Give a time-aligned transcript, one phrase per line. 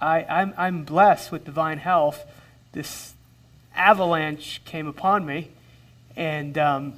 [0.00, 2.24] I, I'm, I'm blessed with divine health.
[2.72, 3.14] This
[3.74, 5.50] avalanche came upon me,
[6.16, 6.94] and um,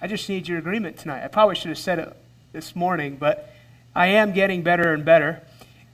[0.00, 1.24] I just need your agreement tonight.
[1.24, 2.16] I probably should have said it
[2.52, 3.52] this morning, but
[3.94, 5.42] I am getting better and better.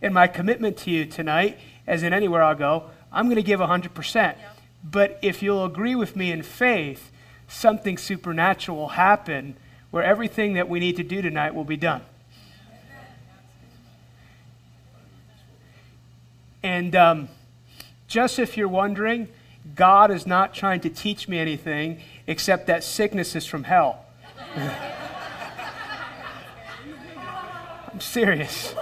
[0.03, 3.60] And my commitment to you tonight, as in anywhere I'll go, I'm going to give
[3.60, 4.14] 100%.
[4.14, 4.34] Yeah.
[4.82, 7.10] But if you'll agree with me in faith,
[7.48, 9.56] something supernatural will happen
[9.90, 12.02] where everything that we need to do tonight will be done.
[16.62, 17.29] And um,
[18.07, 19.29] just if you're wondering,
[19.75, 24.05] God is not trying to teach me anything except that sickness is from hell.
[27.93, 28.75] I'm serious.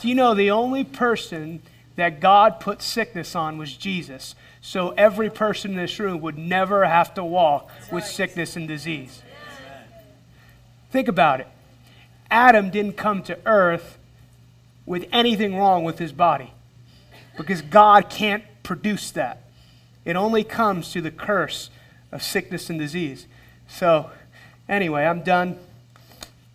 [0.00, 1.62] Do you know the only person
[1.96, 4.34] that God put sickness on was Jesus?
[4.60, 9.22] So every person in this room would never have to walk with sickness and disease.
[10.90, 11.48] Think about it.
[12.30, 13.98] Adam didn't come to earth
[14.84, 16.52] with anything wrong with his body
[17.36, 19.42] because God can't produce that.
[20.04, 21.70] It only comes through the curse
[22.12, 23.26] of sickness and disease.
[23.68, 24.10] So,
[24.68, 25.58] anyway, I'm done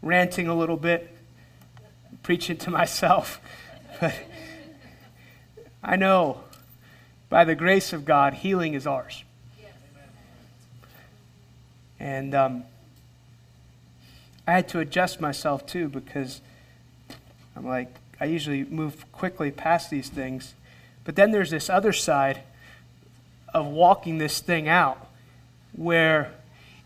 [0.01, 1.15] ranting a little bit,
[2.23, 3.39] preaching to myself.
[3.99, 4.15] But
[5.83, 6.41] I know
[7.29, 9.23] by the grace of God, healing is ours.
[11.99, 12.63] And um,
[14.47, 16.41] I had to adjust myself too because
[17.55, 20.55] I'm like, I usually move quickly past these things.
[21.03, 22.41] But then there's this other side
[23.53, 25.07] of walking this thing out
[25.73, 26.33] where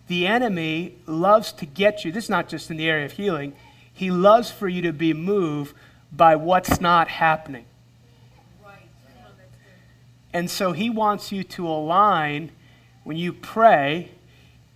[0.08, 2.12] the enemy loves to get you.
[2.12, 3.56] This is not just in the area of healing,
[3.92, 5.76] he loves for you to be moved
[6.12, 7.66] by what's not happening.
[10.34, 12.52] And so he wants you to align
[13.06, 14.12] when you pray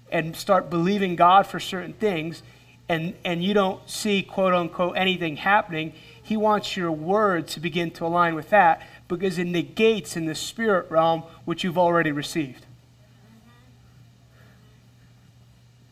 [0.09, 2.41] and start believing God for certain things
[2.87, 5.93] and, and you don't see, quote unquote, anything happening.
[6.21, 10.35] He wants your word to begin to align with that because it negates in the
[10.35, 12.65] spirit realm what you've already received.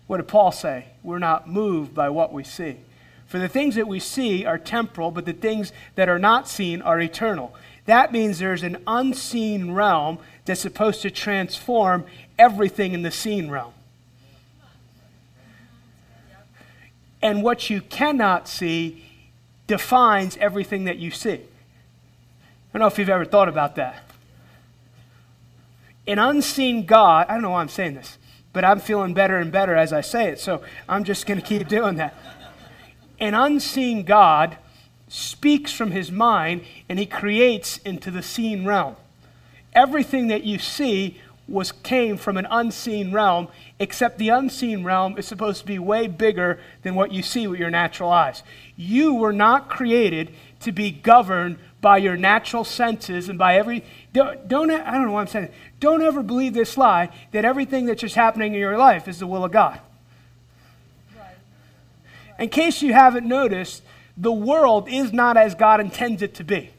[0.06, 0.86] What did Paul say?
[1.04, 2.78] We're not moved by what we see.
[3.26, 6.82] For the things that we see are temporal, but the things that are not seen
[6.82, 7.54] are eternal.
[7.86, 12.06] That means there's an unseen realm that's supposed to transform
[12.40, 13.74] everything in the seen realm.
[17.22, 19.04] And what you cannot see
[19.66, 21.42] defines everything that you see.
[22.70, 24.04] I don't know if you've ever thought about that.
[26.06, 28.18] An unseen God, I don't know why I'm saying this,
[28.54, 31.46] but I'm feeling better and better as I say it, so I'm just going to
[31.46, 32.16] keep doing that.
[33.20, 34.58] An unseen God
[35.08, 38.96] speaks from his mind and he creates into the seen realm.
[39.74, 43.48] Everything that you see was came from an unseen realm,
[43.80, 47.60] except the unseen realm is supposed to be way bigger than what you see with
[47.60, 48.44] your natural eyes.
[48.76, 53.84] You were not created to be governed by your natural senses and by every
[54.14, 55.50] don't, don't I don't know what I'm saying.
[55.80, 59.28] Don't ever believe this lie that everything that's just happening in your life is the
[59.28, 59.80] will of God.
[62.40, 63.84] In case you haven't noticed,
[64.16, 66.72] the world is not as God intends it to be.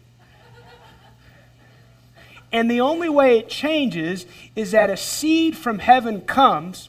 [2.50, 4.26] And the only way it changes
[4.56, 6.88] is that a seed from heaven comes.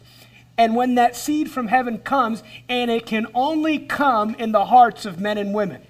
[0.57, 5.05] And when that seed from heaven comes, and it can only come in the hearts
[5.05, 5.81] of men and women.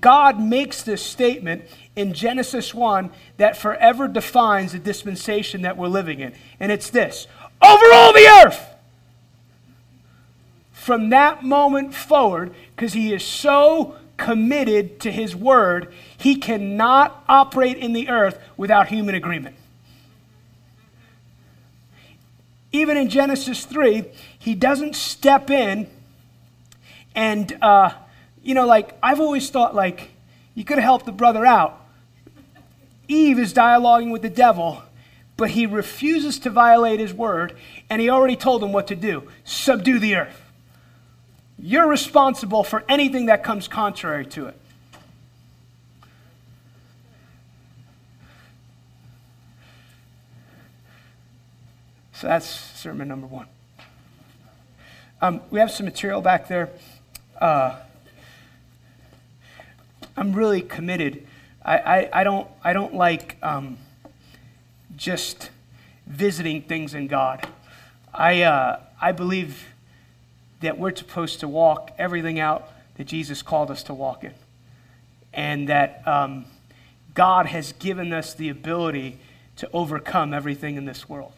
[0.00, 1.64] God makes this statement
[1.96, 6.34] in Genesis 1 that forever defines the dispensation that we're living in.
[6.60, 7.26] And it's this
[7.62, 8.70] over all the earth.
[10.72, 17.78] From that moment forward, because he is so committed to his word, he cannot operate
[17.78, 19.56] in the earth without human agreement.
[22.70, 24.04] Even in Genesis 3,
[24.38, 25.88] he doesn't step in
[27.14, 27.90] and, uh,
[28.44, 30.10] you know, like, I've always thought, like,
[30.54, 31.80] you could have helped the brother out.
[33.08, 34.82] Eve is dialoguing with the devil,
[35.36, 37.56] but he refuses to violate his word,
[37.90, 40.42] and he already told him what to do subdue the earth.
[41.58, 44.60] You're responsible for anything that comes contrary to it.
[52.12, 53.46] So that's sermon number one.
[55.20, 56.70] Um, we have some material back there.
[57.40, 57.76] Uh,
[60.16, 61.26] I'm really committed.
[61.64, 63.78] I, I, I, don't, I don't like um,
[64.96, 65.50] just
[66.06, 67.46] visiting things in God.
[68.12, 69.64] I, uh, I believe
[70.60, 74.34] that we're supposed to walk everything out that Jesus called us to walk in.
[75.32, 76.44] And that um,
[77.14, 79.18] God has given us the ability
[79.56, 81.32] to overcome everything in this world.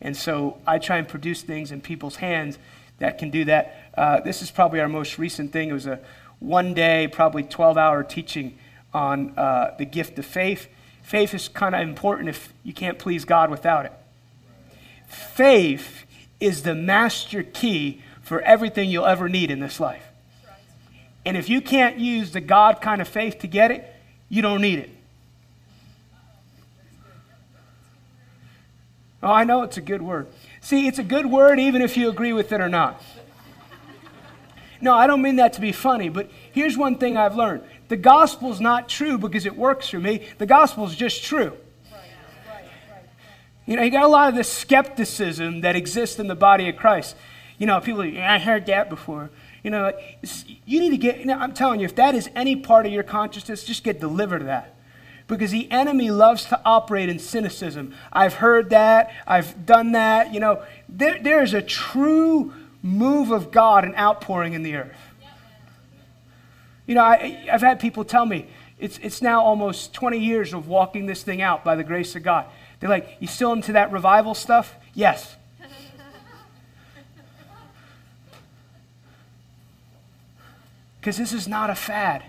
[0.00, 2.58] And so I try and produce things in people's hands
[3.00, 3.90] that can do that.
[3.96, 5.68] Uh, this is probably our most recent thing.
[5.68, 5.98] It was a
[6.40, 8.58] one day, probably 12 hour teaching
[8.92, 10.68] on uh, the gift of faith.
[11.02, 13.92] Faith is kind of important if you can't please God without it.
[15.06, 16.04] Faith
[16.40, 20.04] is the master key for everything you'll ever need in this life.
[21.24, 23.90] And if you can't use the God kind of faith to get it,
[24.28, 24.90] you don't need it.
[29.22, 30.28] Oh, I know it's a good word.
[30.60, 33.02] See, it's a good word even if you agree with it or not.
[34.80, 37.96] No, I don't mean that to be funny, but here's one thing I've learned the
[37.96, 41.56] gospel's not true because it works for me, the gospel's just true.
[43.66, 46.76] You know, you got a lot of this skepticism that exists in the body of
[46.76, 47.14] Christ.
[47.58, 49.30] You know, people, yeah, I heard that before.
[49.62, 49.92] You know,
[50.64, 52.92] you need to get, you know, I'm telling you, if that is any part of
[52.92, 54.74] your consciousness, just get delivered of that.
[55.26, 57.92] Because the enemy loves to operate in cynicism.
[58.10, 60.32] I've heard that, I've done that.
[60.32, 62.54] You know, there, there is a true
[62.88, 64.96] move of God and outpouring in the earth.
[66.86, 68.48] You know, I, I've had people tell me,
[68.78, 72.22] it's, it's now almost 20 years of walking this thing out by the grace of
[72.22, 72.46] God.
[72.80, 74.74] They're like, You still into that revival stuff?
[74.94, 75.36] Yes.
[81.00, 82.24] Because this is not a fad.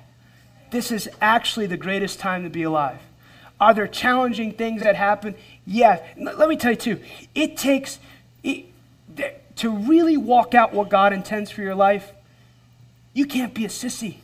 [0.69, 2.99] This is actually the greatest time to be alive.
[3.59, 5.35] Are there challenging things that happen?
[5.65, 6.01] Yes.
[6.17, 6.99] Let me tell you, too,
[7.35, 7.99] it takes,
[8.43, 8.65] it,
[9.59, 12.13] to really walk out what God intends for your life,
[13.13, 14.17] you can't be a sissy.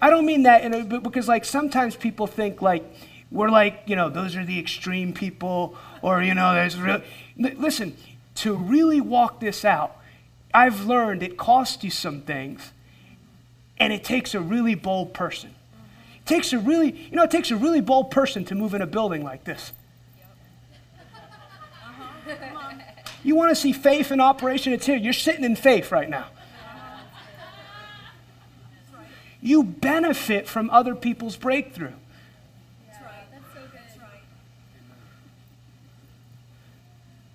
[0.00, 2.84] I don't mean that a, because, like, sometimes people think, like,
[3.30, 7.02] we're like, you know, those are the extreme people, or, you know, there's real.
[7.36, 7.94] Listen,
[8.36, 9.98] to really walk this out,
[10.54, 12.72] I've learned it costs you some things,
[13.78, 15.50] and it takes a really bold person.
[16.16, 18.80] It takes a really, you know, it takes a really bold person to move in
[18.80, 19.72] a building like this.
[23.26, 24.72] You want to see faith in operation?
[24.72, 24.94] It's here.
[24.94, 26.26] You're sitting in faith right now.
[29.42, 31.94] You benefit from other people's breakthrough.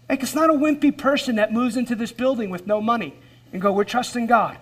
[0.08, 3.14] Like, it's not a wimpy person that moves into this building with no money
[3.52, 4.58] and go, We're trusting God.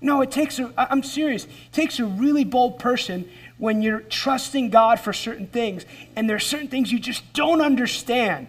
[0.00, 3.28] No, it takes a, I'm serious, it takes a really bold person
[3.60, 5.84] when you're trusting God for certain things
[6.16, 8.48] and there are certain things you just don't understand.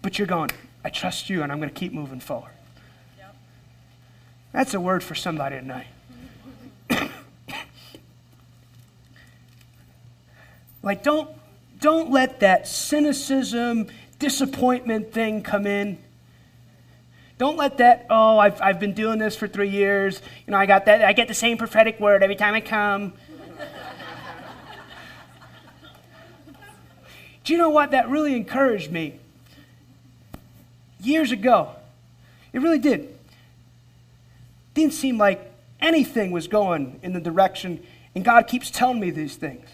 [0.00, 0.50] But you're going,
[0.84, 2.52] I trust you and I'm going to keep moving forward.
[3.18, 3.36] Yep.
[4.52, 5.86] That's a word for somebody tonight.
[10.82, 11.30] Like, don't,
[11.80, 13.86] don't let that cynicism,
[14.18, 15.96] disappointment thing come in.
[17.36, 20.22] Don't let that, oh, I've, I've been doing this for three years.
[20.46, 23.12] You know, I got that, I get the same prophetic word every time I come.
[27.42, 27.90] Do you know what?
[27.90, 29.18] That really encouraged me.
[31.00, 31.70] Years ago,
[32.52, 33.18] it really did.
[34.72, 37.84] Didn't seem like anything was going in the direction,
[38.14, 39.68] and God keeps telling me these things.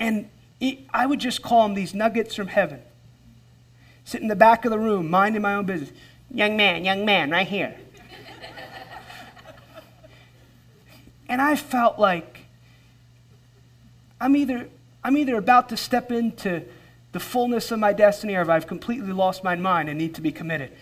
[0.00, 0.30] And
[0.60, 2.80] it, I would just call them these nuggets from heaven.
[4.04, 5.90] Sit in the back of the room, minding my own business.
[6.30, 7.74] Young man, young man, right here.
[11.28, 12.40] and I felt like
[14.20, 14.68] I'm either,
[15.02, 16.62] I'm either about to step into
[17.12, 20.20] the fullness of my destiny or if I've completely lost my mind and need to
[20.20, 20.72] be committed.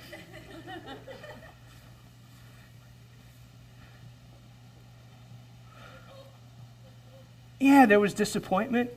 [7.61, 8.91] yeah, there was disappointment.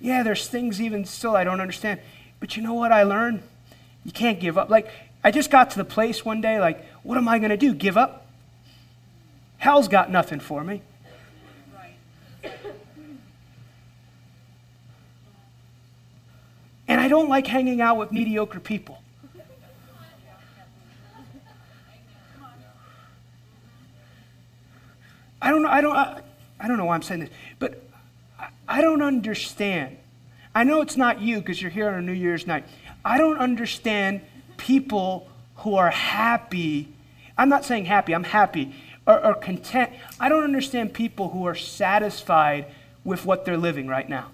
[0.00, 2.00] Yeah, there's things even still I don't understand.
[2.44, 3.42] But you know what I learned?
[4.04, 4.68] You can't give up.
[4.68, 4.90] Like,
[5.24, 7.72] I just got to the place one day, like, what am I going to do?
[7.72, 8.26] Give up?
[9.56, 10.82] Hell's got nothing for me.
[16.86, 18.98] And I don't like hanging out with mediocre people.
[25.40, 25.70] I don't know.
[25.70, 25.96] I don't.
[25.96, 26.20] I,
[26.60, 27.82] I don't know why I'm saying this, but
[28.68, 29.96] I don't understand.
[30.54, 32.64] I know it's not you because you're here on a New Year's night.
[33.04, 34.20] I don't understand
[34.56, 36.88] people who are happy.
[37.36, 38.74] I'm not saying happy, I'm happy,
[39.06, 39.90] or, or content.
[40.20, 42.66] I don't understand people who are satisfied
[43.04, 44.30] with what they're living right now.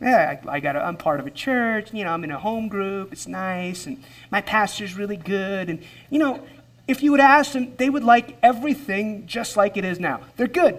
[0.00, 2.38] Yeah, I, I got a, I'm part of a church, you know, I'm in a
[2.38, 5.70] home group, it's nice, and my pastor's really good.
[5.70, 6.46] And, you know,
[6.86, 10.20] if you would ask them, they would like everything just like it is now.
[10.36, 10.78] They're good.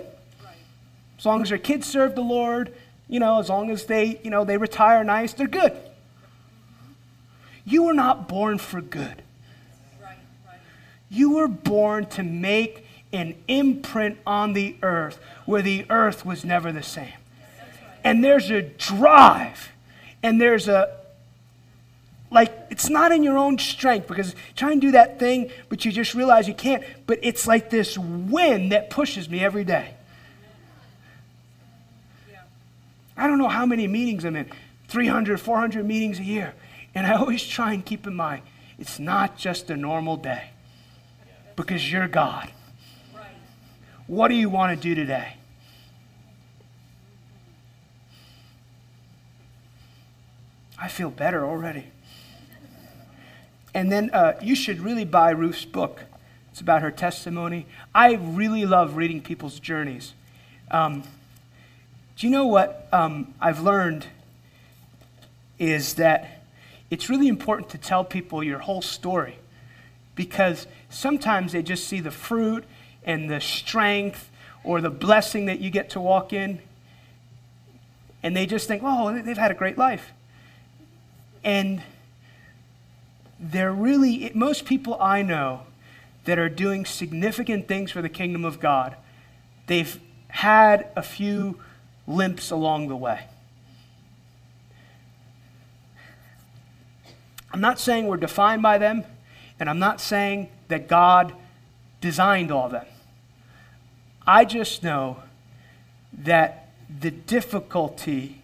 [1.17, 2.73] As long as their kids serve the Lord,
[3.09, 5.77] you know, as long as they, you know, they retire nice, they're good.
[7.65, 9.21] You were not born for good.
[11.09, 16.71] You were born to make an imprint on the earth where the earth was never
[16.71, 17.13] the same.
[18.03, 19.71] And there's a drive
[20.23, 20.95] and there's a
[22.29, 25.91] like it's not in your own strength because try and do that thing but you
[25.91, 29.93] just realize you can't but it's like this wind that pushes me every day
[33.17, 34.49] i don't know how many meetings i'm in
[34.87, 36.53] 300 400 meetings a year
[36.95, 38.41] and i always try and keep in mind
[38.79, 40.51] it's not just a normal day
[41.55, 42.51] because you're god
[44.05, 45.37] what do you want to do today
[50.79, 51.85] I feel better already.
[53.73, 56.03] And then uh, you should really buy Ruth's book.
[56.51, 57.65] It's about her testimony.
[57.93, 60.13] I really love reading people's journeys.
[60.71, 61.03] Um,
[62.17, 64.07] do you know what um, I've learned
[65.59, 66.41] is that
[66.89, 69.37] it's really important to tell people your whole story
[70.15, 72.63] because sometimes they just see the fruit
[73.03, 74.31] and the strength
[74.63, 76.59] or the blessing that you get to walk in
[78.23, 80.11] and they just think, oh, they've had a great life.
[81.43, 81.83] And
[83.39, 85.61] they're really, most people I know
[86.25, 88.95] that are doing significant things for the kingdom of God,
[89.67, 91.59] they've had a few
[92.07, 93.25] limps along the way.
[97.51, 99.03] I'm not saying we're defined by them,
[99.59, 101.33] and I'm not saying that God
[102.01, 102.85] designed all them.
[104.25, 105.23] I just know
[106.13, 108.41] that the difficulty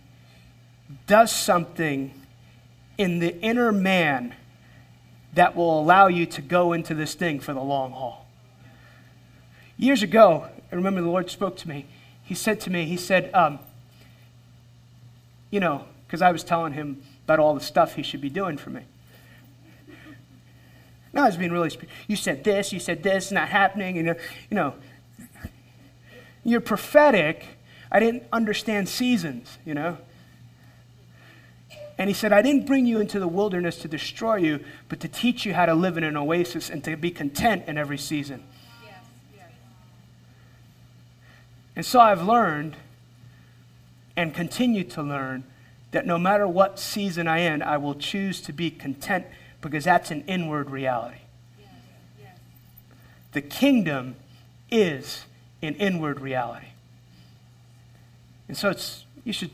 [1.08, 2.13] does something
[2.98, 4.36] in the inner man
[5.34, 8.25] that will allow you to go into this thing for the long haul.
[9.77, 11.86] Years ago, I remember the Lord spoke to me.
[12.24, 13.60] He said to me, He said, um,
[15.51, 18.58] you know, because I was telling him about all the stuff he should be doing
[18.58, 18.82] for me.
[21.13, 21.72] Now I was being really,
[22.08, 24.08] you said this, you said this, not happening, and,
[24.50, 24.74] you know,
[26.44, 27.46] you're prophetic.
[27.92, 29.98] I didn't understand seasons, you know.
[31.98, 35.08] And he said, I didn't bring you into the wilderness to destroy you, but to
[35.08, 38.44] teach you how to live in an oasis and to be content in every season.
[38.84, 38.96] Yes,
[39.38, 39.48] yes.
[41.75, 42.75] And so I've learned
[44.15, 45.44] and continue to learn
[45.92, 49.25] that no matter what season I am, I will choose to be content
[49.62, 51.18] because that's an inward reality.
[53.32, 54.15] The kingdom
[54.70, 55.25] is
[55.62, 56.68] an inward reality.
[58.48, 59.50] And so it's, you should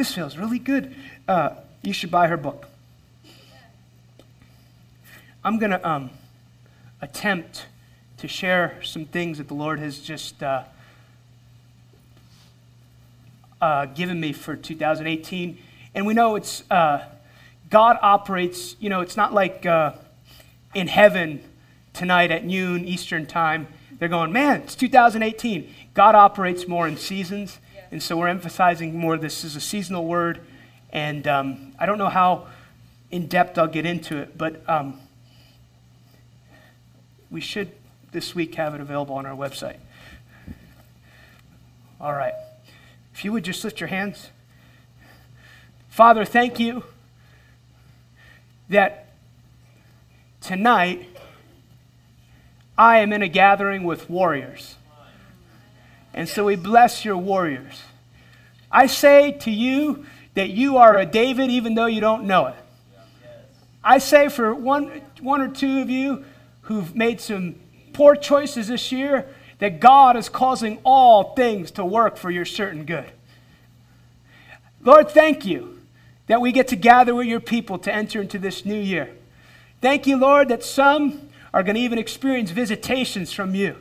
[0.00, 0.94] this feels really good.
[1.28, 1.50] Uh,
[1.82, 2.68] you should buy her book.
[5.44, 6.08] I'm going to um,
[7.02, 7.66] attempt
[8.20, 10.64] to share some things that the Lord has just uh,
[13.62, 15.56] uh, given me for 2018.
[15.94, 17.02] And we know it's uh,
[17.70, 19.92] God operates, you know, it's not like uh,
[20.74, 21.42] in heaven
[21.94, 23.68] tonight at noon Eastern time.
[23.98, 25.72] They're going, man, it's 2018.
[25.94, 27.58] God operates more in seasons.
[27.90, 30.40] And so we're emphasizing more this is a seasonal word.
[30.92, 32.48] And um, I don't know how
[33.10, 35.00] in depth I'll get into it, but um,
[37.30, 37.72] we should
[38.12, 39.78] this week have it available on our website.
[42.00, 42.34] All right.
[43.14, 44.30] If you would just lift your hands.
[45.88, 46.84] Father, thank you
[48.68, 49.12] that
[50.40, 51.06] tonight
[52.78, 54.76] I am in a gathering with warriors.
[56.14, 57.82] And so we bless your warriors.
[58.72, 62.56] I say to you that you are a David even though you don't know it.
[63.82, 66.24] I say for one, one or two of you
[66.62, 67.56] who've made some
[67.92, 69.26] poor choices this year
[69.58, 73.10] that God is causing all things to work for your certain good.
[74.82, 75.78] Lord, thank you
[76.26, 79.10] that we get to gather with your people to enter into this new year.
[79.80, 83.76] Thank you, Lord, that some are going to even experience visitations from you.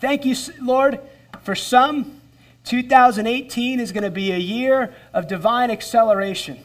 [0.00, 1.00] Thank you, Lord,
[1.42, 2.20] for some.
[2.64, 6.58] 2018 is going to be a year of divine acceleration.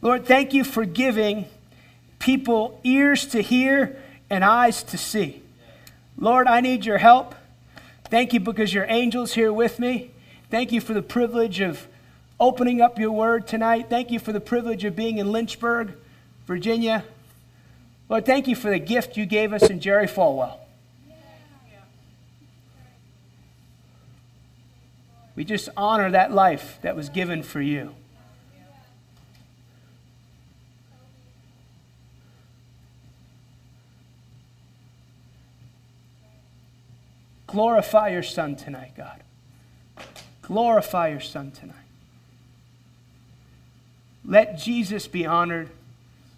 [0.00, 1.46] Lord, thank you for giving
[2.22, 4.00] people ears to hear
[4.30, 5.42] and eyes to see.
[6.16, 7.34] Lord, I need your help.
[8.04, 10.12] Thank you because your angel's here with me.
[10.48, 11.88] Thank you for the privilege of
[12.38, 13.86] opening up your word tonight.
[13.90, 15.94] Thank you for the privilege of being in Lynchburg,
[16.46, 17.04] Virginia.
[18.08, 20.58] Lord, thank you for the gift you gave us in Jerry Falwell.
[25.34, 27.94] We just honor that life that was given for you.
[37.52, 39.20] Glorify your Son tonight, God.
[40.40, 41.76] Glorify your Son tonight.
[44.24, 45.68] Let Jesus be honored.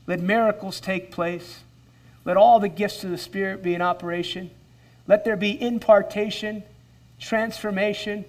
[0.06, 1.60] Let miracles take place.
[2.24, 4.50] Let all the gifts of the Spirit be in operation.
[5.06, 6.64] Let there be impartation
[7.20, 8.24] transformation.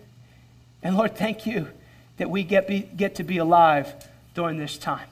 [0.82, 1.68] And Lord, thank you
[2.18, 3.94] that we get, be, get to be alive
[4.34, 5.08] during this time.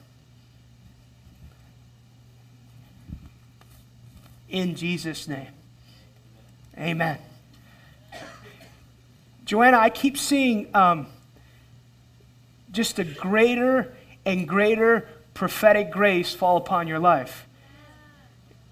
[4.48, 5.48] In Jesus' name.
[6.78, 7.18] Amen.
[9.44, 11.06] Joanna, I keep seeing um,
[12.72, 17.46] just a greater and greater prophetic grace fall upon your life.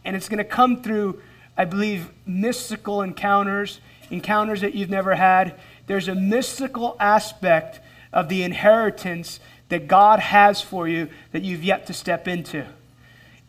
[0.05, 1.21] And it's going to come through,
[1.57, 5.55] I believe, mystical encounters, encounters that you've never had.
[5.87, 7.81] There's a mystical aspect
[8.13, 12.67] of the inheritance that God has for you that you've yet to step into.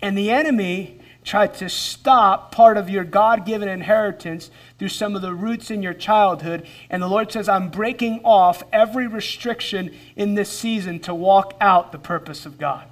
[0.02, 5.22] And the enemy tried to stop part of your God given inheritance through some of
[5.22, 6.68] the roots in your childhood.
[6.90, 11.92] And the Lord says, I'm breaking off every restriction in this season to walk out
[11.92, 12.88] the purpose of God.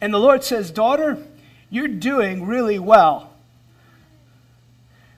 [0.00, 1.18] And the Lord says, Daughter,
[1.70, 3.32] you're doing really well.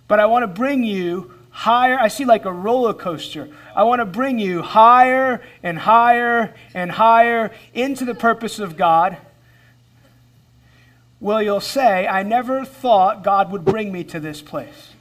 [0.08, 1.98] But I want to bring you higher.
[1.98, 3.48] I see like a roller coaster.
[3.76, 9.18] I want to bring you higher and higher and higher into the purpose of God.
[11.20, 14.94] Well, you'll say, I never thought God would bring me to this place.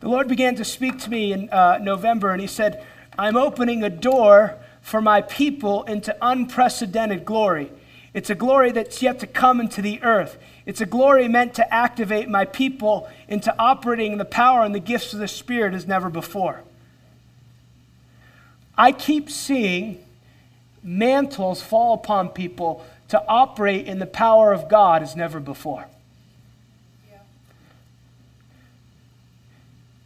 [0.00, 2.84] The Lord began to speak to me in uh, November, and He said,
[3.16, 7.70] I'm opening a door for my people into unprecedented glory.
[8.12, 10.36] It's a glory that's yet to come into the earth.
[10.66, 15.12] It's a glory meant to activate my people into operating the power and the gifts
[15.12, 16.62] of the Spirit as never before.
[18.76, 20.04] I keep seeing
[20.88, 25.86] mantles fall upon people to operate in the power of God as never before.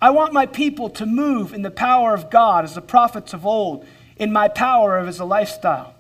[0.01, 3.47] I want my people to move in the power of God as the prophets of
[3.47, 3.87] old,
[4.17, 5.95] in my power as a lifestyle.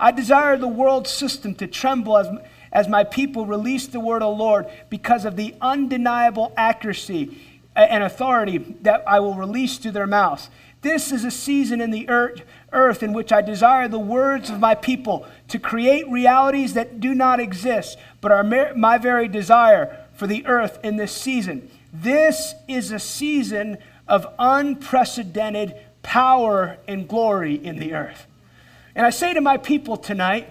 [0.00, 2.26] I desire the world system to tremble as,
[2.72, 7.38] as my people release the word of the Lord because of the undeniable accuracy
[7.76, 10.50] and authority that I will release through their mouths.
[10.82, 12.42] This is a season in the earth,
[12.74, 17.14] earth in which I desire the words of my people to create realities that do
[17.14, 21.70] not exist, but are my very desire for the earth in this season.
[21.92, 28.26] This is a season of unprecedented power and glory in the earth.
[28.94, 30.48] And I say to my people tonight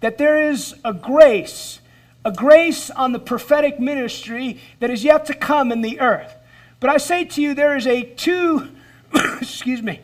[0.00, 1.80] that there is a grace,
[2.24, 6.34] a grace on the prophetic ministry that is yet to come in the earth.
[6.80, 8.68] But I say to you, there is a two,
[9.40, 10.00] excuse me,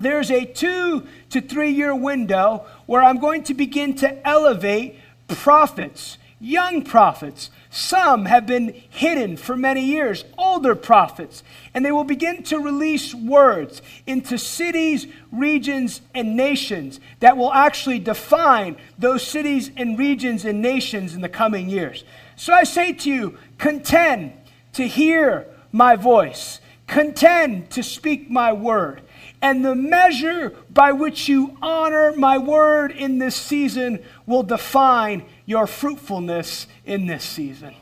[0.00, 4.96] there's a two to three year window where I'm going to begin to elevate
[5.28, 7.50] prophets, young prophets.
[7.70, 11.42] Some have been hidden for many years, older prophets,
[11.74, 17.98] and they will begin to release words into cities, regions, and nations that will actually
[17.98, 22.04] define those cities and regions and nations in the coming years.
[22.36, 24.32] So I say to you, contend
[24.74, 29.02] to hear my voice, contend to speak my word.
[29.40, 35.66] And the measure by which you honor my word in this season will define your
[35.66, 37.74] fruitfulness in this season.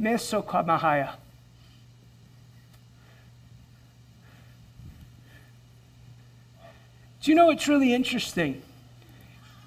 [0.00, 1.14] Mesokamahaya.
[7.20, 8.62] Do you know what's really interesting?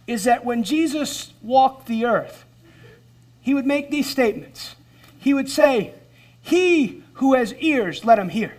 [0.08, 2.46] Is that when Jesus walked the earth,
[3.42, 4.76] he would make these statements.
[5.20, 5.94] He would say,
[6.42, 8.58] He who has ears, let him hear.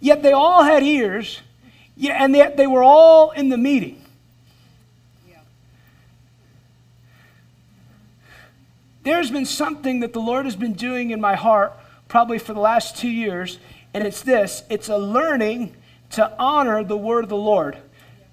[0.00, 1.40] Yet they all had ears,
[2.08, 4.02] and yet they were all in the meeting.
[9.02, 11.72] There's been something that the Lord has been doing in my heart
[12.08, 13.58] probably for the last two years,
[13.94, 15.74] and it's this it's a learning
[16.10, 17.78] to honor the word of the Lord.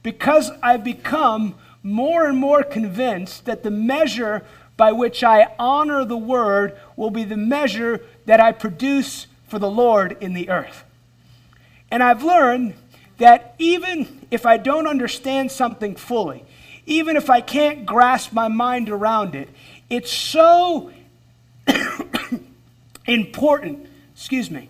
[0.01, 4.43] Because I've become more and more convinced that the measure
[4.75, 9.69] by which I honor the word will be the measure that I produce for the
[9.69, 10.83] Lord in the earth.
[11.93, 12.73] And I've learned
[13.19, 16.43] that even if I don't understand something fully,
[16.87, 19.47] even if I can't grasp my mind around it,
[19.91, 20.91] it's so
[23.05, 24.69] important, excuse me,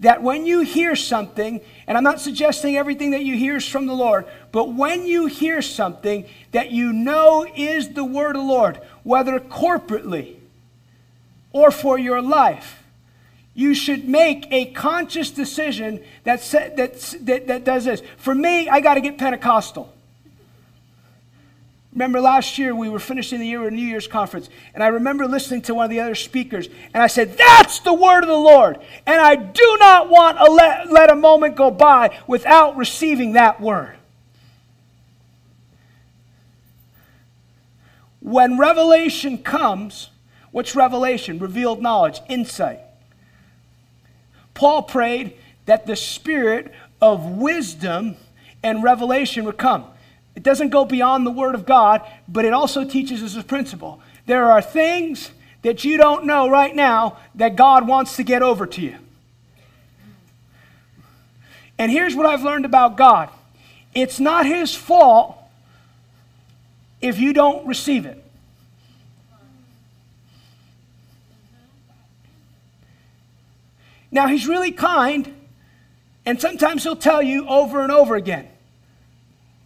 [0.00, 3.86] that when you hear something, and I'm not suggesting everything that you hear is from
[3.86, 8.48] the Lord, but when you hear something that you know is the word of the
[8.48, 10.36] Lord, whether corporately
[11.54, 12.82] or for your life,
[13.56, 18.00] you should make a conscious decision that, that, that, that does this.
[18.18, 19.92] For me, I got to get Pentecostal.
[21.92, 24.88] Remember last year we were finishing the year with a New Year's conference, and I
[24.88, 28.28] remember listening to one of the other speakers, and I said, That's the word of
[28.28, 28.78] the Lord.
[29.06, 33.60] And I do not want to let, let a moment go by without receiving that
[33.60, 33.96] word.
[38.26, 40.10] when revelation comes,
[40.50, 41.38] what's revelation?
[41.38, 42.80] Revealed knowledge, insight.
[44.56, 45.34] Paul prayed
[45.66, 48.16] that the spirit of wisdom
[48.62, 49.84] and revelation would come.
[50.34, 54.00] It doesn't go beyond the Word of God, but it also teaches us a principle.
[54.24, 55.30] There are things
[55.62, 58.96] that you don't know right now that God wants to get over to you.
[61.78, 63.28] And here's what I've learned about God
[63.94, 65.38] it's not His fault
[67.00, 68.22] if you don't receive it.
[74.16, 75.30] Now, He's really kind,
[76.24, 78.48] and sometimes He'll tell you over and over again.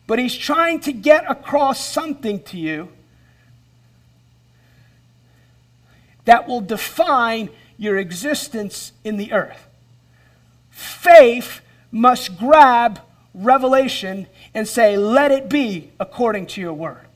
[0.09, 2.89] But He's trying to get across something to you
[6.25, 9.69] that will define your existence in the earth.
[10.69, 11.61] Faith
[11.93, 12.99] must grab
[13.33, 17.07] revelation and say, Let it be according to your word.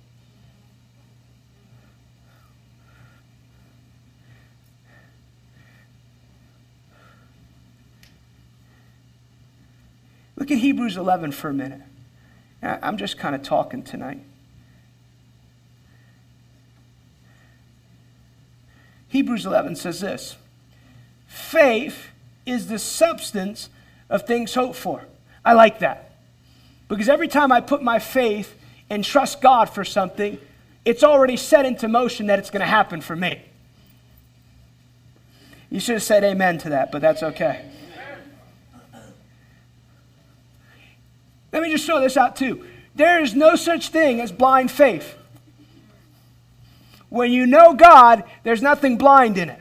[10.45, 11.81] Look at Hebrews 11 for a minute.
[12.63, 14.21] I'm just kind of talking tonight.
[19.09, 20.37] Hebrews 11 says this
[21.27, 22.09] Faith
[22.45, 23.71] is the substance
[24.11, 25.07] of things hoped for.
[25.47, 26.13] I like that.
[26.89, 28.55] Because every time I put my faith
[28.91, 30.39] and trust God for something,
[30.85, 33.41] it's already set into motion that it's going to happen for me.
[35.71, 37.65] You should have said amen to that, but that's okay.
[41.55, 42.67] Let me just throw this out too.
[42.97, 45.17] There is no such thing as blind faith.
[47.09, 49.61] When you know God, there's nothing blind in it.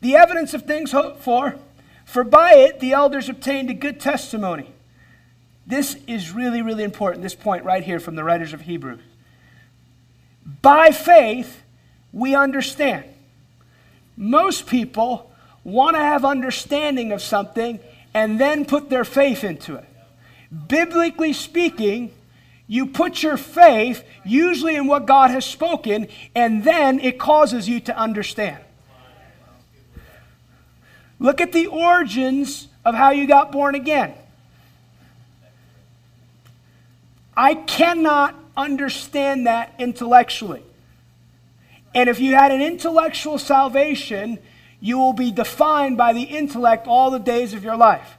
[0.00, 1.56] The evidence of things hoped for,
[2.04, 4.72] for by it the elders obtained a good testimony.
[5.66, 9.00] This is really, really important, this point right here from the writers of Hebrews.
[10.62, 11.64] By faith,
[12.12, 13.06] we understand.
[14.16, 15.30] Most people
[15.62, 17.80] want to have understanding of something
[18.14, 19.84] and then put their faith into it.
[20.68, 22.12] Biblically speaking,
[22.66, 27.80] you put your faith usually in what God has spoken, and then it causes you
[27.80, 28.62] to understand.
[31.18, 34.14] Look at the origins of how you got born again.
[37.36, 40.62] I cannot understand that intellectually.
[41.96, 44.38] And if you had an intellectual salvation,
[44.80, 48.18] you will be defined by the intellect all the days of your life.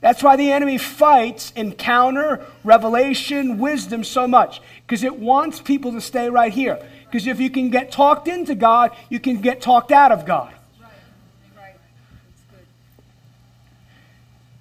[0.00, 6.00] That's why the enemy fights encounter, revelation, wisdom so much, because it wants people to
[6.00, 6.78] stay right here.
[7.04, 10.54] Because if you can get talked into God, you can get talked out of God.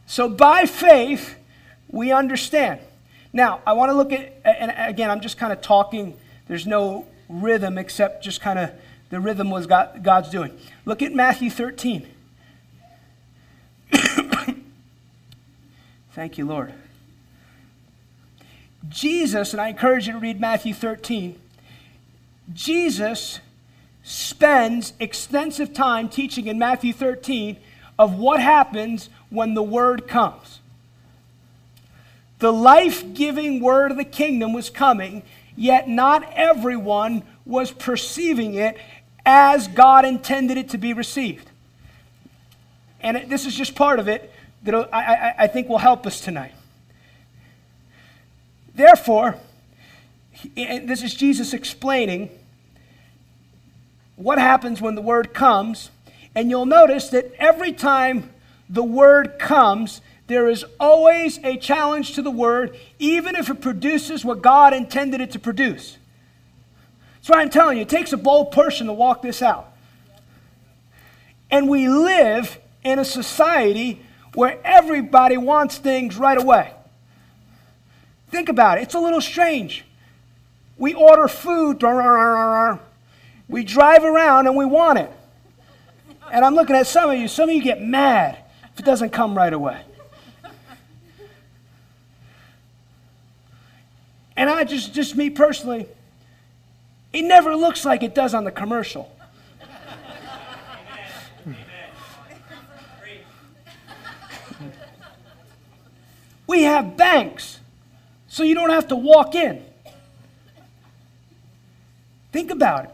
[0.07, 1.35] So by faith,
[1.87, 2.79] we understand.
[3.31, 7.05] Now, I want to look at, and again, I'm just kind of talking, there's no
[7.29, 8.71] rhythm except just kind of
[9.09, 10.57] the rhythm was God, God's doing.
[10.85, 12.07] Look at Matthew 13.
[16.11, 16.73] Thank you, Lord.
[18.87, 21.39] Jesus, and I encourage you to read Matthew 13,
[22.53, 23.39] Jesus
[24.03, 27.57] spends extensive time teaching in Matthew 13
[27.97, 30.59] of what happens when the word comes.
[32.39, 35.23] The life giving word of the kingdom was coming,
[35.59, 38.77] yet not everyone was perceiving it
[39.25, 41.49] as God intended it to be received.
[43.01, 46.05] And it, this is just part of it that I, I, I think will help
[46.07, 46.53] us tonight.
[48.73, 49.35] Therefore,
[50.55, 52.29] this is Jesus explaining
[54.15, 55.91] what happens when the word comes.
[56.35, 58.29] And you'll notice that every time
[58.69, 64.23] the word comes, there is always a challenge to the word, even if it produces
[64.23, 65.97] what God intended it to produce.
[67.15, 69.73] That's why I'm telling you, it takes a bold person to walk this out.
[71.49, 76.73] And we live in a society where everybody wants things right away.
[78.29, 79.83] Think about it, it's a little strange.
[80.77, 81.81] We order food,
[83.47, 85.11] we drive around and we want it.
[86.31, 88.37] And I'm looking at some of you, some of you get mad
[88.71, 89.81] if it doesn't come right away.
[94.39, 95.85] And I just, just me personally,
[97.11, 99.13] it never looks like it does on the commercial.
[106.47, 107.59] We have banks,
[108.29, 109.61] so you don't have to walk in.
[112.31, 112.91] Think about it.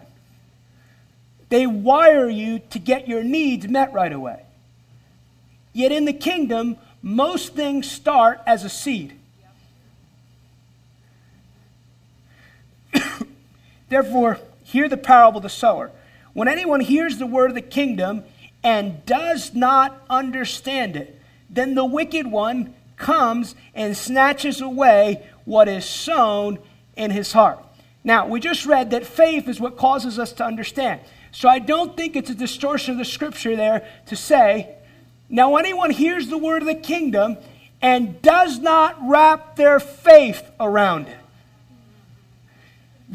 [1.49, 4.41] They wire you to get your needs met right away.
[5.73, 9.15] Yet in the kingdom, most things start as a seed.
[13.89, 15.91] Therefore, hear the parable of the sower.
[16.33, 18.23] When anyone hears the word of the kingdom
[18.63, 21.19] and does not understand it,
[21.49, 26.57] then the wicked one comes and snatches away what is sown
[26.95, 27.59] in his heart.
[28.03, 31.01] Now, we just read that faith is what causes us to understand.
[31.31, 34.75] So I don't think it's a distortion of the scripture there to say,
[35.27, 37.37] now anyone hears the word of the kingdom
[37.81, 41.17] and does not wrap their faith around it,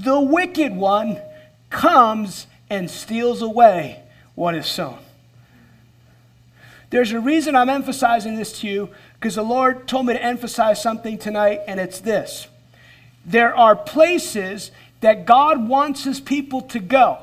[0.03, 1.21] the wicked one
[1.69, 4.03] comes and steals away
[4.35, 4.99] what is sown.
[6.91, 10.83] There's a reason I'm emphasizing this to you because the Lord told me to emphasize
[10.83, 12.49] something tonight, and it's this.
[13.25, 17.19] There are places that God wants his people to go,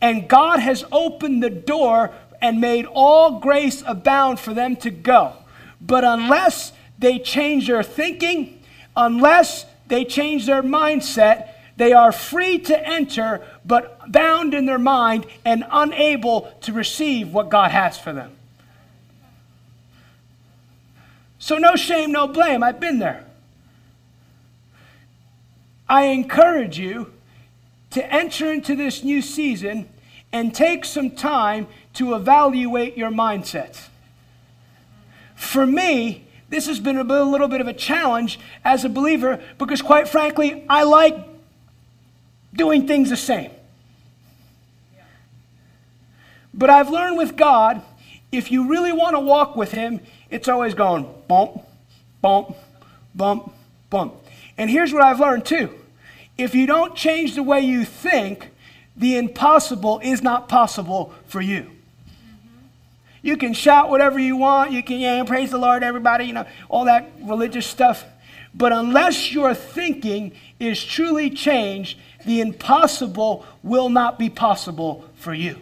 [0.00, 5.32] and God has opened the door and made all grace abound for them to go.
[5.80, 8.60] But unless they change their thinking,
[8.96, 15.26] unless they change their mindset, they are free to enter, but bound in their mind
[15.44, 18.32] and unable to receive what God has for them.
[21.38, 22.64] So, no shame, no blame.
[22.64, 23.24] I've been there.
[25.88, 27.12] I encourage you
[27.90, 29.88] to enter into this new season
[30.32, 33.86] and take some time to evaluate your mindset.
[35.36, 39.80] For me, this has been a little bit of a challenge as a believer because,
[39.80, 41.37] quite frankly, I like
[42.54, 43.50] doing things the same.
[46.54, 47.82] But I've learned with God,
[48.32, 51.62] if you really want to walk with Him, it's always going bump,
[52.20, 52.56] bump,
[53.14, 53.52] bump,
[53.90, 54.14] bump.
[54.56, 55.74] And here's what I've learned too
[56.36, 58.50] if you don't change the way you think,
[58.96, 61.70] the impossible is not possible for you.
[63.22, 64.70] You can shout whatever you want.
[64.70, 68.04] You can, yeah, praise the Lord, everybody, you know, all that religious stuff.
[68.54, 75.58] But unless your thinking is truly changed, the impossible will not be possible for you.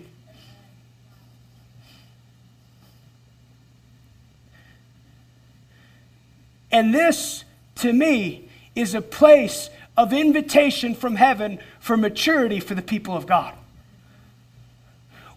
[6.72, 7.44] And this,
[7.76, 13.28] to me, is a place of invitation from heaven for maturity for the people of
[13.28, 13.54] God.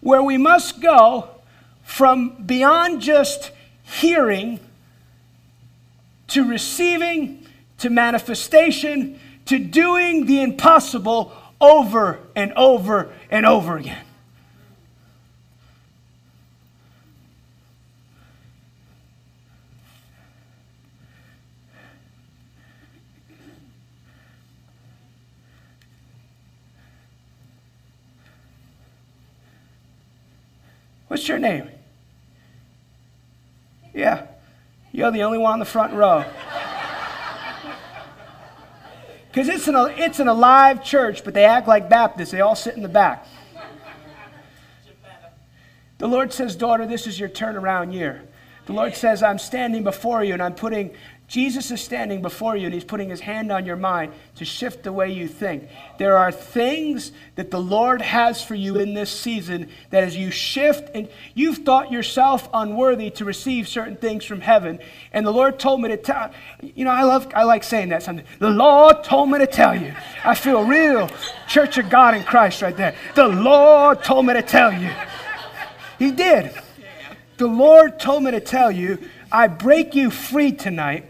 [0.00, 1.28] Where we must go
[1.84, 3.52] from beyond just
[3.84, 4.58] hearing
[6.26, 7.46] to receiving
[7.78, 13.98] to manifestation to doing the impossible over and over and over again.
[31.08, 31.68] What's your name?
[33.92, 34.28] Yeah,
[34.92, 36.24] you're the only one on the front row.
[39.30, 42.32] Because it's an, it's an alive church, but they act like Baptists.
[42.32, 43.26] They all sit in the back.
[45.98, 48.22] The Lord says, Daughter, this is your turnaround year.
[48.66, 50.94] The Lord says, I'm standing before you and I'm putting
[51.30, 54.82] Jesus is standing before you and he's putting his hand on your mind to shift
[54.82, 55.68] the way you think.
[55.96, 60.32] There are things that the Lord has for you in this season that as you
[60.32, 64.80] shift and you've thought yourself unworthy to receive certain things from heaven.
[65.12, 68.02] And the Lord told me to tell you know, I love I like saying that
[68.02, 68.26] something.
[68.40, 69.94] The Lord told me to tell you.
[70.24, 71.08] I feel real
[71.46, 72.96] Church of God in Christ right there.
[73.14, 74.90] The Lord told me to tell you.
[75.96, 76.50] He did.
[77.36, 78.98] The Lord told me to tell you
[79.30, 81.04] I break you free tonight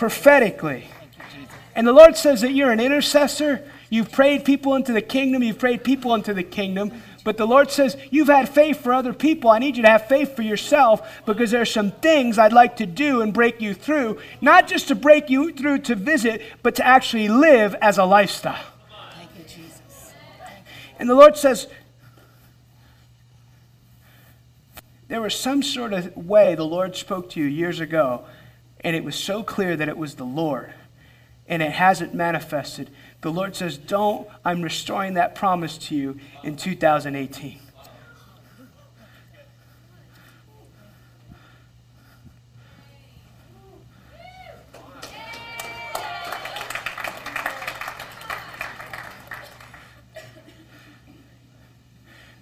[0.00, 0.88] prophetically.
[1.74, 3.62] And the Lord says that you're an intercessor.
[3.90, 5.42] You've prayed people into the kingdom.
[5.42, 7.02] You've prayed people into the kingdom.
[7.22, 9.50] But the Lord says, You've had faith for other people.
[9.50, 12.86] I need you to have faith for yourself because there's some things I'd like to
[12.86, 14.18] do and break you through.
[14.40, 18.64] Not just to break you through to visit, but to actually live as a lifestyle.
[19.18, 20.12] Thank you, Jesus.
[20.98, 21.66] And the Lord says,
[25.08, 28.24] There was some sort of way the Lord spoke to you years ago,
[28.82, 30.72] and it was so clear that it was the Lord,
[31.46, 32.90] and it hasn't manifested.
[33.20, 37.58] The Lord says, Don't, I'm restoring that promise to you in 2018.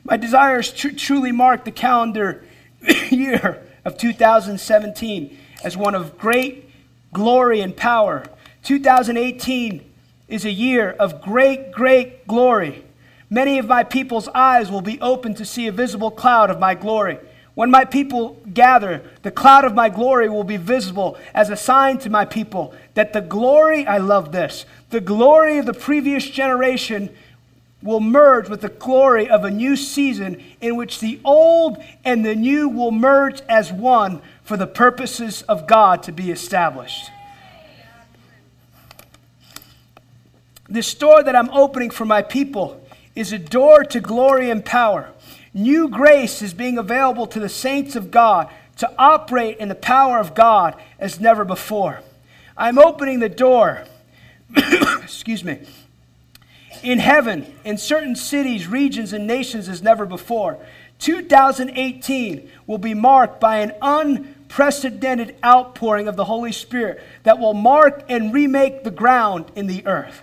[0.05, 2.43] My desire is to truly mark the calendar
[3.11, 6.71] year of 2017 as one of great
[7.13, 8.25] glory and power.
[8.63, 9.85] 2018
[10.29, 12.85] is a year of great, great glory.
[13.31, 16.75] Many of my people's eyes will be open to see a visible cloud of my
[16.75, 17.19] glory.
[17.55, 21.99] When my people gather, the cloud of my glory will be visible as a sign
[21.99, 27.15] to my people that the glory, I love this, the glory of the previous generation
[27.83, 32.35] will merge with the glory of a new season in which the old and the
[32.35, 37.11] new will merge as one for the purposes of God to be established.
[40.69, 45.11] This door that I'm opening for my people is a door to glory and power.
[45.55, 50.19] New grace is being available to the saints of God to operate in the power
[50.19, 52.01] of God as never before.
[52.57, 53.85] I'm opening the door,
[55.03, 55.61] excuse me,
[56.83, 60.59] in heaven, in certain cities, regions, and nations as never before.
[60.99, 68.05] 2018 will be marked by an unprecedented outpouring of the Holy Spirit that will mark
[68.09, 70.23] and remake the ground in the earth.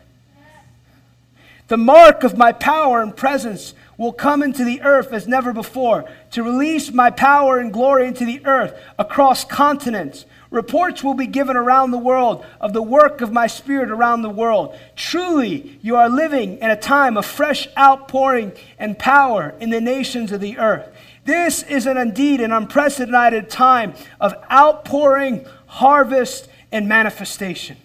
[1.67, 6.07] The mark of my power and presence will come into the earth as never before
[6.31, 10.25] to release my power and glory into the earth across continents.
[10.51, 14.29] Reports will be given around the world of the work of my spirit around the
[14.29, 14.77] world.
[14.95, 20.31] Truly, you are living in a time of fresh outpouring and power in the nations
[20.31, 20.87] of the earth.
[21.25, 27.77] This is an indeed an unprecedented time of outpouring, harvest, and manifestation.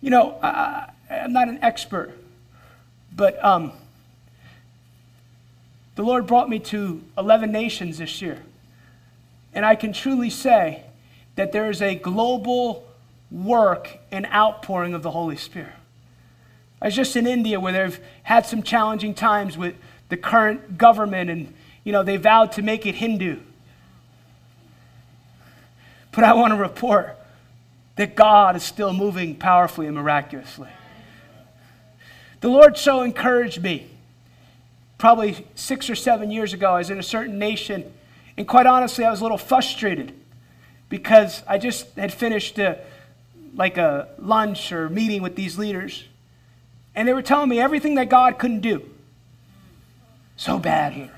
[0.00, 2.12] You know, I, am not an expert,
[3.14, 3.72] but um,
[5.98, 8.40] the Lord brought me to 11 nations this year.
[9.52, 10.84] And I can truly say
[11.34, 12.86] that there is a global
[13.32, 15.72] work and outpouring of the Holy Spirit.
[16.80, 19.74] I was just in India where they've had some challenging times with
[20.08, 23.40] the current government and, you know, they vowed to make it Hindu.
[26.12, 27.18] But I want to report
[27.96, 30.70] that God is still moving powerfully and miraculously.
[32.40, 33.88] The Lord so encouraged me.
[34.98, 37.92] Probably six or seven years ago, I was in a certain nation,
[38.36, 40.12] and quite honestly, I was a little frustrated
[40.88, 42.80] because I just had finished a,
[43.54, 46.04] like a lunch or meeting with these leaders,
[46.94, 48.88] and they were telling me everything that God couldn't do.
[50.36, 51.14] So bad here.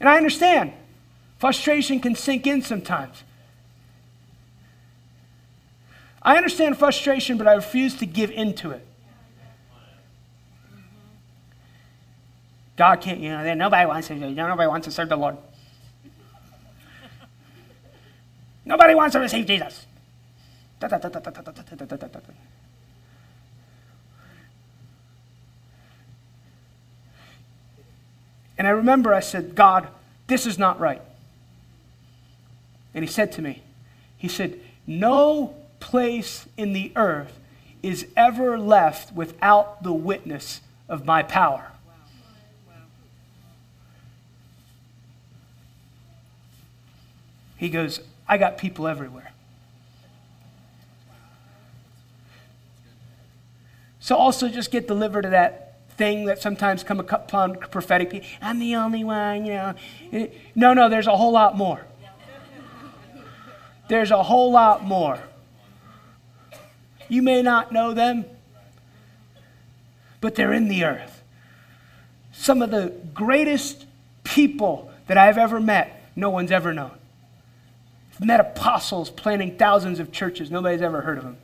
[0.00, 0.72] And I understand.
[1.38, 3.22] Frustration can sink in sometimes.
[6.22, 8.87] I understand frustration, but I refuse to give in to it.
[12.78, 15.36] God can't, you know, nobody wants to, nobody wants to serve the Lord.
[18.64, 19.84] Nobody wants to receive Jesus.
[20.80, 20.94] And
[28.66, 29.88] I remember I said, God,
[30.28, 31.02] this is not right.
[32.94, 33.64] And he said to me,
[34.16, 37.40] He said, No place in the earth
[37.82, 41.72] is ever left without the witness of my power.
[47.58, 49.32] He goes, I got people everywhere.
[54.00, 58.28] So also just get delivered to that thing that sometimes come upon prophetic people.
[58.40, 59.74] I'm the only one, you know.
[60.54, 61.84] No, no, there's a whole lot more.
[63.88, 65.18] There's a whole lot more.
[67.08, 68.24] You may not know them,
[70.20, 71.22] but they're in the earth.
[72.32, 73.86] Some of the greatest
[74.22, 76.97] people that I've ever met, no one's ever known.
[78.20, 81.36] Met apostles planting thousands of churches, nobody's ever heard of them.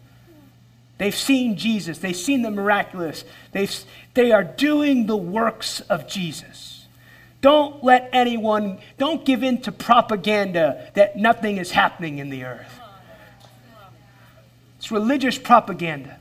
[0.99, 3.85] They've seen Jesus, they've seen the miraculous, they've,
[4.15, 6.87] they are doing the works of Jesus.
[7.41, 12.81] Don't let anyone, don't give in to propaganda that nothing is happening in the earth.
[14.79, 16.19] It's religious propaganda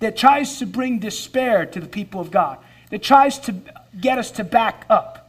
[0.00, 2.58] that tries to bring despair to the people of God,
[2.90, 3.54] that tries to
[4.00, 5.23] get us to back up.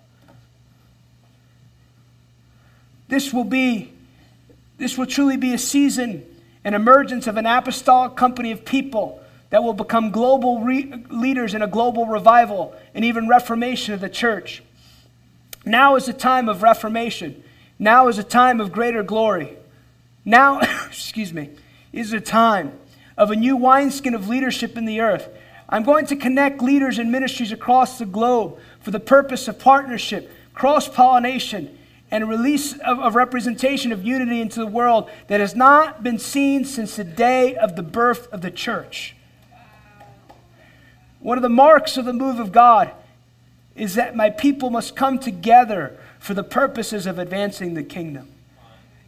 [3.08, 3.94] This will be,
[4.78, 6.26] this will truly be a season,
[6.64, 11.62] an emergence of an apostolic company of people that will become global re- leaders in
[11.62, 14.64] a global revival and even reformation of the church.
[15.66, 17.44] Now is a time of reformation.
[17.78, 19.58] Now is a time of greater glory.
[20.24, 21.52] Now, excuse me,
[21.94, 22.74] is a time
[23.18, 25.30] of a new wineskin of leadership in the earth.
[25.70, 30.32] I'm going to connect leaders and ministries across the globe for the purpose of partnership,
[30.54, 31.76] cross pollination,
[32.16, 36.64] and release of, of, representation of unity into the world that has not been seen
[36.64, 39.18] since the day of the birth of the church.
[41.20, 42.90] One of the marks of the move of God
[43.76, 48.30] is that my people must come together for the purposes of advancing the kingdom.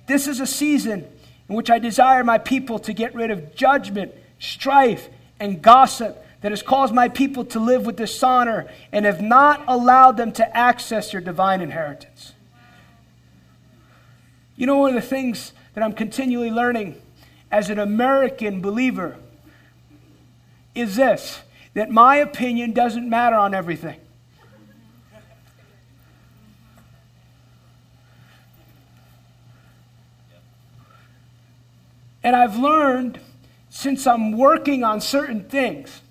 [0.07, 1.07] This is a season
[1.47, 5.07] in which I desire my people to get rid of judgment, strife,
[5.39, 10.17] and gossip that has caused my people to live with dishonor and have not allowed
[10.17, 12.33] them to access your divine inheritance.
[14.57, 16.99] You know, one of the things that I'm continually learning
[17.51, 19.15] as an American believer
[20.75, 21.39] is this
[21.75, 23.99] that my opinion doesn't matter on everything.
[32.23, 33.19] And I've learned
[33.69, 36.01] since I'm working on certain things.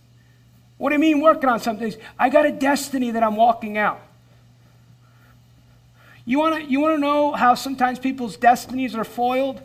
[0.79, 1.97] What do you mean working on some things?
[2.17, 4.06] I got a destiny that I'm walking out.
[6.27, 9.63] You want to you want to know how sometimes people's destinies are foiled?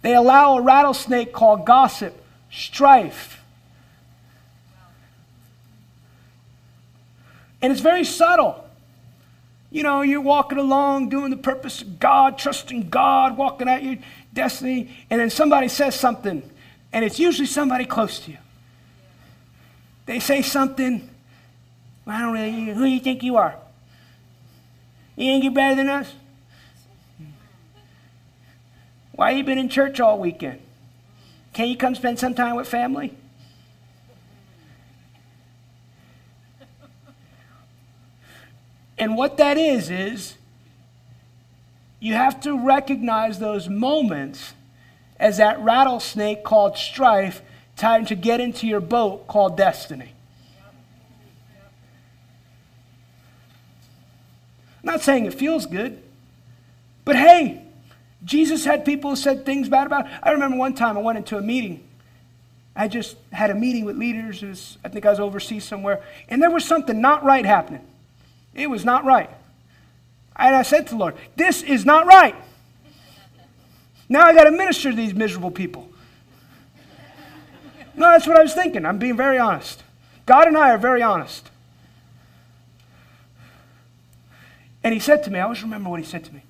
[0.00, 3.40] They allow a rattlesnake called gossip, strife.
[7.60, 8.64] And it's very subtle.
[9.70, 13.96] You know, you're walking along doing the purpose of God, trusting God, walking out your
[14.34, 16.42] destiny, and then somebody says something,
[16.92, 18.38] and it's usually somebody close to you.
[20.04, 21.08] They say something,
[22.06, 23.56] I don't really, who do you think you are?
[25.16, 26.14] You ain't you're better than us?
[29.12, 30.60] Why you been in church all weekend?
[31.52, 33.14] Can't you come spend some time with family?
[38.98, 40.36] And what that is, is
[41.98, 44.54] you have to recognize those moments
[45.18, 47.42] as that rattlesnake called strife
[47.76, 50.12] time to get into your boat called destiny.
[54.82, 56.02] I'm not saying it feels good,
[57.04, 57.62] but hey,
[58.24, 60.12] Jesus had people who said things bad about it.
[60.22, 61.82] I remember one time I went into a meeting.
[62.74, 64.42] I just had a meeting with leaders.
[64.42, 66.02] Was, I think I was overseas somewhere.
[66.28, 67.84] And there was something not right happening.
[68.54, 69.30] It was not right.
[70.36, 72.34] And I said to the Lord, This is not right.
[74.08, 75.88] Now I got to minister to these miserable people.
[77.94, 78.86] No, that's what I was thinking.
[78.86, 79.82] I'm being very honest.
[80.24, 81.50] God and I are very honest.
[84.84, 86.42] And he said to me, I always remember what he said to me.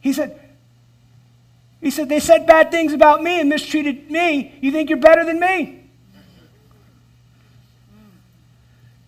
[0.00, 0.40] He said,
[1.80, 4.54] he said, they said bad things about me and mistreated me.
[4.60, 5.80] You think you're better than me?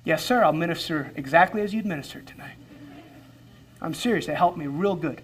[0.04, 2.56] Yes, sir, I'll minister exactly as you'd minister tonight.
[3.80, 5.22] I'm serious, it helped me real good.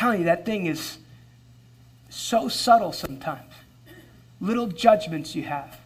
[0.00, 0.96] telling you, that thing is
[2.08, 3.49] so subtle sometimes.
[4.40, 5.78] Little judgments you have,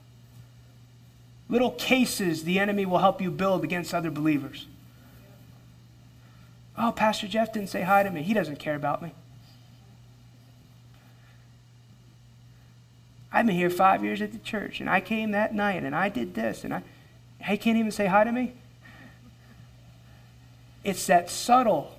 [1.48, 4.66] little cases the enemy will help you build against other believers.
[6.78, 8.22] Oh, Pastor Jeff didn't say hi to me.
[8.22, 9.12] He doesn't care about me.
[13.32, 16.08] I've been here five years at the church, and I came that night, and I
[16.08, 16.82] did this, and I,
[17.44, 18.52] he can't even say hi to me.
[20.84, 21.98] It's that subtle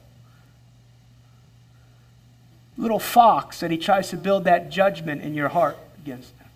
[2.77, 6.47] little fox that he tries to build that judgment in your heart against them.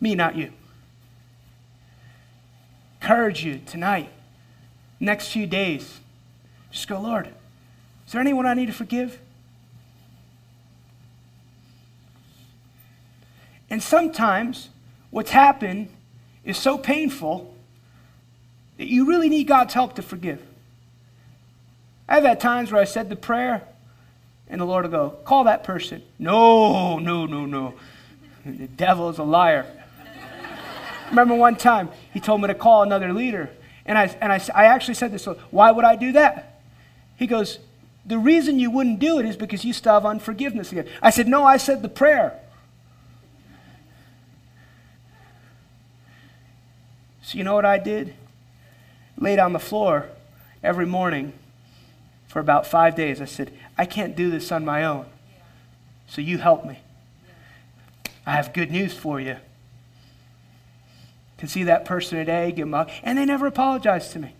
[0.00, 0.52] Me, not you.
[3.00, 4.10] Encourage you tonight,
[5.00, 6.00] next few days.
[6.70, 7.28] Just go, Lord,
[8.06, 9.18] is there anyone I need to forgive?
[13.70, 14.70] And sometimes
[15.10, 15.88] what's happened
[16.44, 17.54] is so painful
[18.78, 20.42] that you really need God's help to forgive.
[22.08, 23.62] I've had times where I said the prayer,
[24.48, 26.02] and the Lord will go, Call that person.
[26.18, 27.74] No, no, no, no.
[28.46, 29.66] The devil is a liar.
[31.10, 33.50] Remember one time he told me to call another leader.
[33.86, 36.60] And I, and I, I actually said this, why would I do that?
[37.16, 37.58] He goes,
[38.04, 40.88] the reason you wouldn't do it is because you still have unforgiveness again.
[41.02, 42.38] I said, no, I said the prayer.
[47.22, 48.14] So you know what I did?
[49.18, 50.08] Laid on the floor
[50.62, 51.34] every morning
[52.26, 53.20] for about five days.
[53.20, 55.06] I said, I can't do this on my own.
[56.06, 56.78] So you help me.
[58.24, 59.36] I have good news for you.
[61.38, 64.34] Can see that person today, give them a, and they never apologized to me.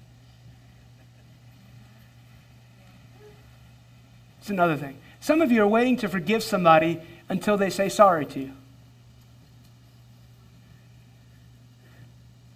[4.40, 4.98] It's another thing.
[5.20, 8.52] Some of you are waiting to forgive somebody until they say sorry to you.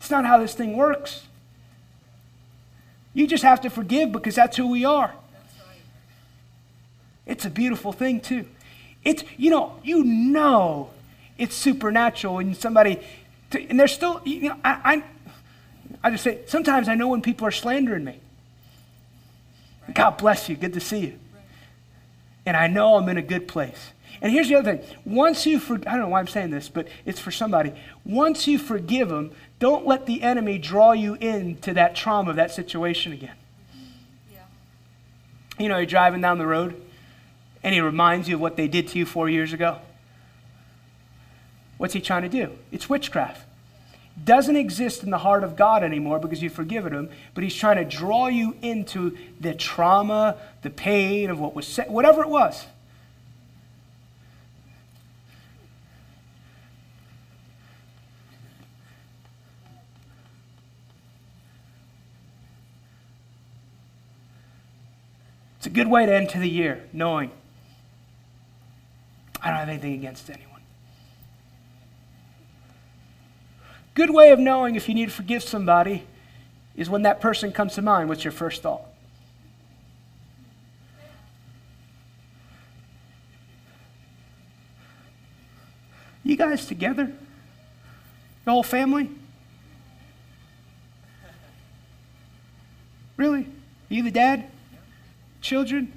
[0.00, 1.26] It's not how this thing works.
[3.14, 5.14] You just have to forgive because that's who we are.
[7.26, 8.46] It's a beautiful thing, too.
[9.04, 10.90] It's, you know, you know
[11.38, 13.00] it's supernatural when somebody,
[13.54, 15.04] and they're still, you know, I, I,
[16.04, 18.20] I just say, sometimes I know when people are slandering me.
[19.94, 20.56] God bless you.
[20.56, 21.18] Good to see you.
[22.46, 23.92] and I know I'm in a good place.
[24.20, 24.96] And here's the other thing.
[25.04, 27.72] Once you, for, I don't know why I'm saying this, but it's for somebody.
[28.04, 32.52] Once you forgive them, don't let the enemy draw you into that trauma of that
[32.52, 33.34] situation again.
[34.32, 34.38] Yeah.
[35.58, 36.80] You know, you're driving down the road,
[37.64, 39.78] and he reminds you of what they did to you four years ago.
[41.82, 42.56] What's he trying to do?
[42.70, 43.44] It's witchcraft.
[44.24, 47.76] Doesn't exist in the heart of God anymore because you've forgiven him, but he's trying
[47.78, 52.66] to draw you into the trauma, the pain of what was said, whatever it was.
[65.56, 67.32] It's a good way to end to the year, knowing
[69.42, 70.51] I don't have anything against anyone.
[73.94, 76.04] Good way of knowing if you need to forgive somebody
[76.74, 78.08] is when that person comes to mind.
[78.08, 78.82] What's your first thought?
[86.24, 87.12] You guys together?
[88.44, 89.10] The whole family?
[93.16, 93.46] Really?
[93.88, 94.46] You the dad?
[95.42, 95.92] Children?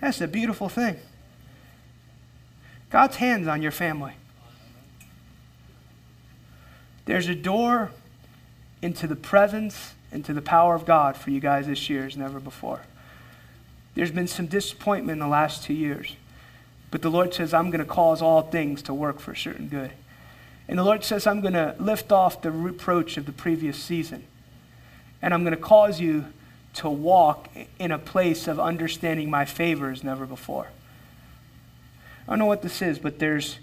[0.00, 0.98] That's a beautiful thing.
[2.90, 4.12] God's hands on your family.
[7.06, 7.90] There's a door
[8.82, 12.40] into the presence, into the power of God for you guys this year as never
[12.40, 12.80] before.
[13.94, 16.16] There's been some disappointment in the last two years.
[16.90, 19.90] But the Lord says, I'm going to cause all things to work for certain good.
[20.68, 24.24] And the Lord says, I'm going to lift off the reproach of the previous season.
[25.20, 26.26] And I'm going to cause you
[26.74, 27.48] to walk
[27.78, 30.68] in a place of understanding my favor as never before.
[32.26, 33.58] I don't know what this is, but there's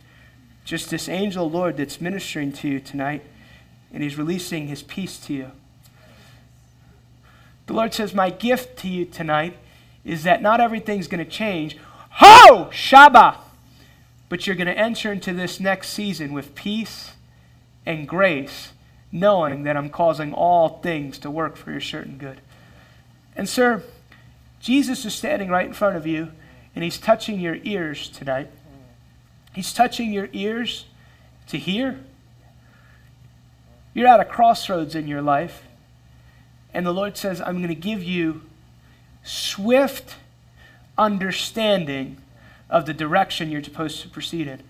[0.64, 3.24] just this angel Lord that's ministering to you tonight
[3.94, 5.52] and he's releasing his peace to you.
[7.68, 9.58] The Lord says, My gift to you tonight
[10.04, 11.78] is that not everything's going to change.
[12.12, 12.70] Ho!
[12.72, 13.38] Shaba!
[14.30, 17.12] But you're going to enter into this next season with peace
[17.86, 18.72] and grace,
[19.12, 22.40] knowing that I'm causing all things to work for your certain good.
[23.36, 23.84] And, sir,
[24.60, 26.32] Jesus is standing right in front of you,
[26.76, 28.50] and he's touching your ears tonight.
[29.54, 30.86] He's touching your ears
[31.48, 32.00] to hear
[33.94, 35.64] you're at a crossroads in your life,
[36.74, 38.44] and the Lord says, I'm going to give you
[39.24, 40.16] swift
[40.98, 42.18] understanding
[42.70, 44.62] of the direction you're supposed to proceed in.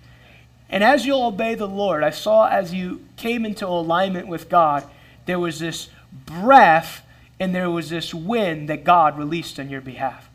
[0.70, 4.86] And as you'll obey the Lord, I saw as you came into alignment with God,
[5.26, 5.90] there was this
[6.26, 7.06] breath
[7.40, 10.30] and there was this wind that God released on your behalf.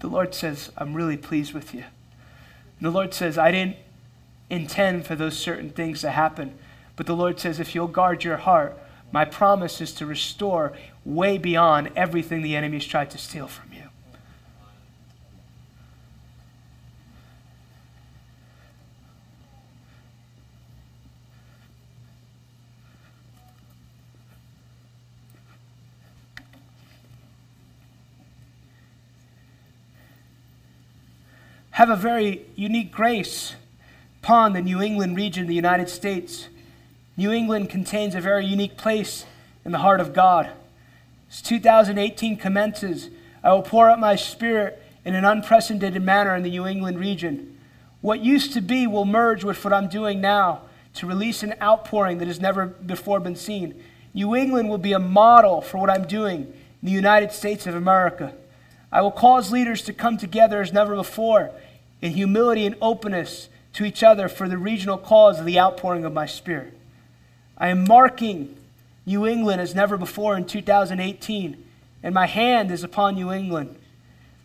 [0.00, 1.84] The Lord says, I'm really pleased with you.
[2.82, 3.76] The Lord says, I didn't
[4.50, 6.58] intend for those certain things to happen.
[6.96, 8.76] But the Lord says, if you'll guard your heart,
[9.12, 10.72] my promise is to restore
[11.04, 13.71] way beyond everything the enemy's tried to steal from you.
[31.72, 33.54] Have a very unique grace
[34.22, 36.48] upon the New England region of the United States.
[37.16, 39.24] New England contains a very unique place
[39.64, 40.50] in the heart of God.
[41.30, 43.08] As 2018 commences,
[43.42, 47.58] I will pour out my spirit in an unprecedented manner in the New England region.
[48.02, 50.60] What used to be will merge with what I'm doing now
[50.96, 53.82] to release an outpouring that has never before been seen.
[54.12, 57.74] New England will be a model for what I'm doing in the United States of
[57.74, 58.34] America.
[58.92, 61.50] I will cause leaders to come together as never before
[62.02, 66.12] in humility and openness to each other for the regional cause of the outpouring of
[66.12, 66.74] my Spirit.
[67.56, 68.56] I am marking
[69.06, 71.64] New England as never before in 2018,
[72.02, 73.76] and my hand is upon New England.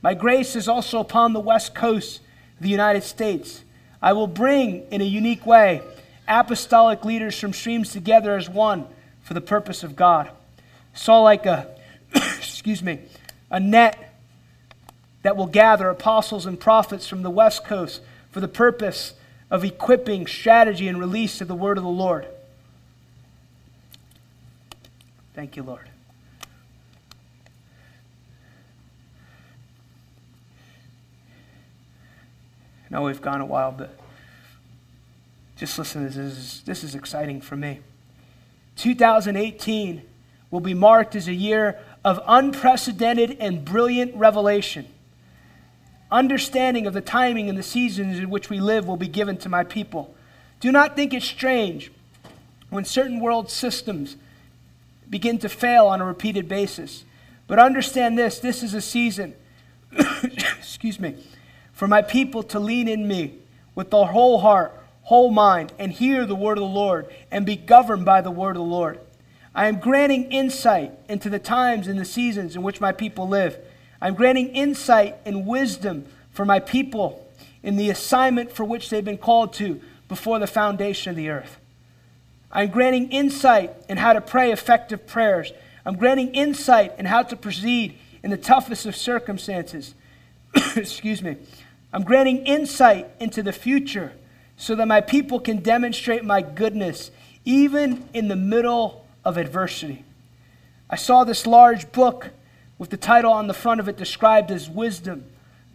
[0.01, 2.22] My grace is also upon the west coast
[2.58, 3.64] of the United States.
[4.01, 5.82] I will bring, in a unique way,
[6.28, 8.86] apostolic leaders from streams together as one
[9.24, 10.30] for the purpose of God.
[10.93, 11.68] Saw like a,
[12.16, 12.99] excuse me,
[13.49, 14.07] a net
[15.24, 18.01] that will gather apostles and prophets from the west coast
[18.32, 19.13] for the purpose
[19.49, 22.28] of equipping strategy and release of the word of the Lord.
[25.34, 25.89] Thank you, Lord.
[32.86, 33.97] I know we've gone a while, but
[35.57, 37.82] just listen, this is, this is exciting for me.
[38.78, 40.03] 2018
[40.51, 44.88] will be marked as a year of unprecedented and brilliant revelation
[46.12, 49.49] understanding of the timing and the seasons in which we live will be given to
[49.49, 50.14] my people.
[50.60, 51.91] Do not think it strange
[52.70, 54.16] when certain world systems
[55.10, 57.03] begin to fail on a repeated basis.
[57.47, 59.34] But understand this this is a season
[60.24, 61.16] excuse me,
[61.74, 63.36] for my people to lean in me
[63.76, 67.55] with their whole heart, whole mind, and hear the word of the Lord, and be
[67.55, 68.99] governed by the word of the Lord.
[69.55, 73.58] I am granting insight into the times and the seasons in which my people live.
[74.02, 77.26] I'm granting insight and wisdom for my people
[77.64, 81.58] in the assignment for which they've been called to before the foundation of the earth.
[82.52, 85.52] I'm granting insight in how to pray effective prayers.
[85.86, 89.95] I'm granting insight in how to proceed in the toughest of circumstances.
[90.76, 91.38] Excuse me.
[91.91, 94.14] I'm granting insight into the future
[94.58, 97.12] so that my people can demonstrate my goodness
[97.45, 100.04] even in the middle of adversity.
[100.89, 102.30] I saw this large book
[102.78, 105.26] with the title on the front of it described as wisdom.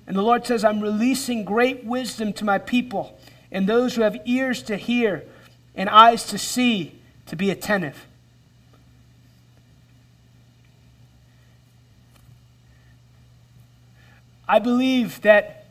[0.07, 3.19] And the Lord says, I'm releasing great wisdom to my people
[3.51, 5.25] and those who have ears to hear
[5.75, 8.07] and eyes to see to be attentive.
[14.49, 15.67] I believe that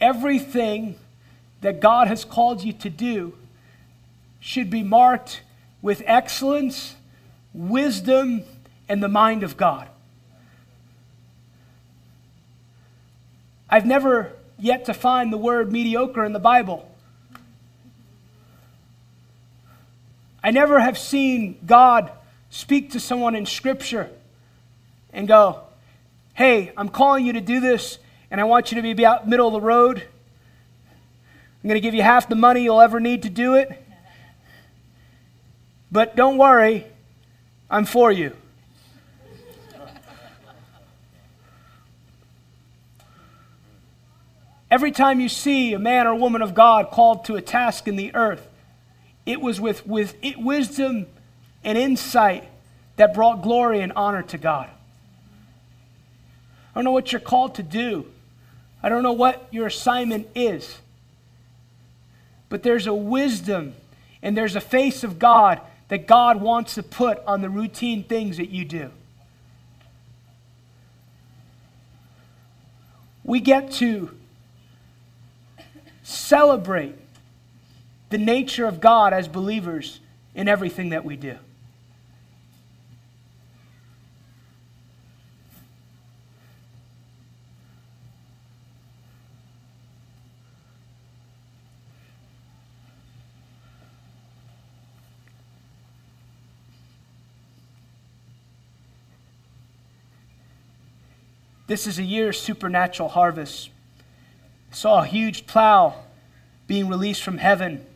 [0.00, 0.96] everything
[1.60, 3.34] that God has called you to do
[4.40, 5.40] should be marked
[5.80, 6.94] with excellence,
[7.54, 8.42] wisdom,
[8.88, 9.88] and the mind of God.
[13.68, 16.90] I've never yet to find the word mediocre in the Bible.
[20.42, 22.12] I never have seen God
[22.50, 24.08] speak to someone in Scripture
[25.12, 25.62] and go,
[26.34, 27.98] Hey, I'm calling you to do this,
[28.30, 29.98] and I want you to be out middle of the road.
[30.02, 33.82] I'm going to give you half the money you'll ever need to do it.
[35.90, 36.86] But don't worry,
[37.70, 38.36] I'm for you.
[44.76, 47.96] Every time you see a man or woman of God called to a task in
[47.96, 48.46] the earth,
[49.24, 51.06] it was with, with wisdom
[51.64, 52.46] and insight
[52.96, 54.68] that brought glory and honor to God.
[54.68, 58.04] I don't know what you're called to do.
[58.82, 60.76] I don't know what your assignment is.
[62.50, 63.76] But there's a wisdom
[64.20, 65.58] and there's a face of God
[65.88, 68.90] that God wants to put on the routine things that you do.
[73.24, 74.10] We get to
[76.06, 76.94] celebrate
[78.10, 79.98] the nature of God as believers
[80.36, 81.36] in everything that we do.
[101.66, 103.70] This is a year of supernatural harvest.
[104.76, 105.94] Saw a huge plow
[106.66, 107.86] being released from heaven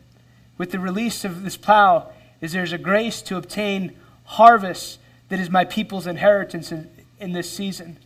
[0.57, 2.09] with the release of this plow
[2.41, 4.97] is there's a grace to obtain harvest
[5.29, 7.99] that is my people's inheritance in, in this season.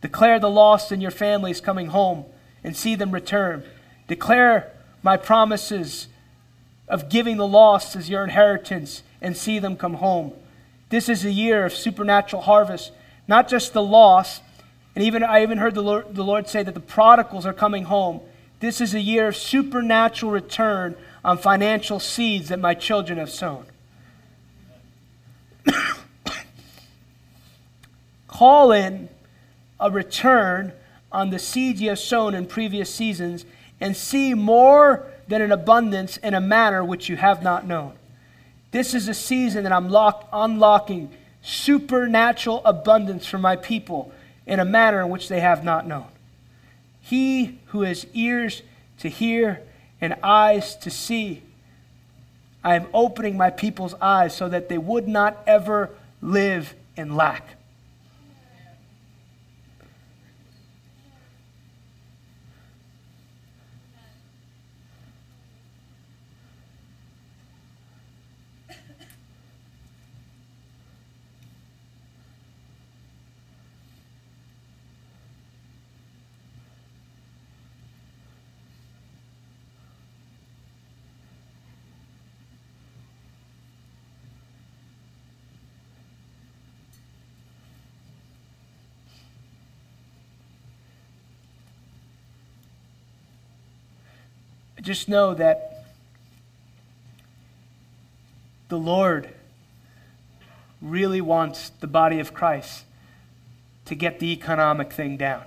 [0.00, 2.24] Declare the lost in your families coming home
[2.64, 3.62] and see them return.
[4.08, 6.06] Declare my promises
[6.88, 10.32] of giving the lost as your inheritance and see them come home.
[10.88, 12.92] This is a year of supernatural harvest,
[13.28, 14.40] not just the lost,
[14.96, 17.84] and even I even heard the Lord, the Lord say that the prodigals are coming
[17.84, 18.22] home.
[18.60, 23.66] This is a year of supernatural return on financial seeds that my children have sown.
[28.26, 29.10] Call in
[29.78, 30.72] a return
[31.12, 33.44] on the seeds you have sown in previous seasons
[33.78, 37.92] and see more than an abundance in a manner which you have not known.
[38.70, 44.10] This is a season that I'm lock, unlocking supernatural abundance for my people
[44.46, 46.06] in a manner in which they have not known.
[47.00, 48.62] He who has ears
[48.98, 49.62] to hear
[50.00, 51.42] and eyes to see.
[52.62, 55.90] I am opening my people's eyes so that they would not ever
[56.20, 57.55] live in lack.
[94.86, 95.84] Just know that
[98.68, 99.28] the Lord
[100.80, 102.84] really wants the body of Christ
[103.86, 105.42] to get the economic thing down.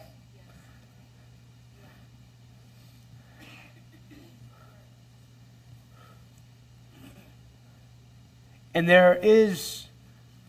[8.74, 9.86] And there is,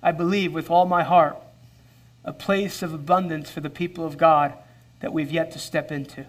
[0.03, 1.37] I believe, with all my heart,
[2.25, 4.53] a place of abundance for the people of God
[4.99, 6.27] that we've yet to step into.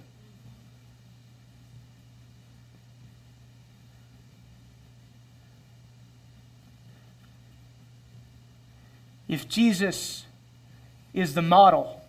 [9.32, 10.25] If Jesus
[11.13, 12.01] is the model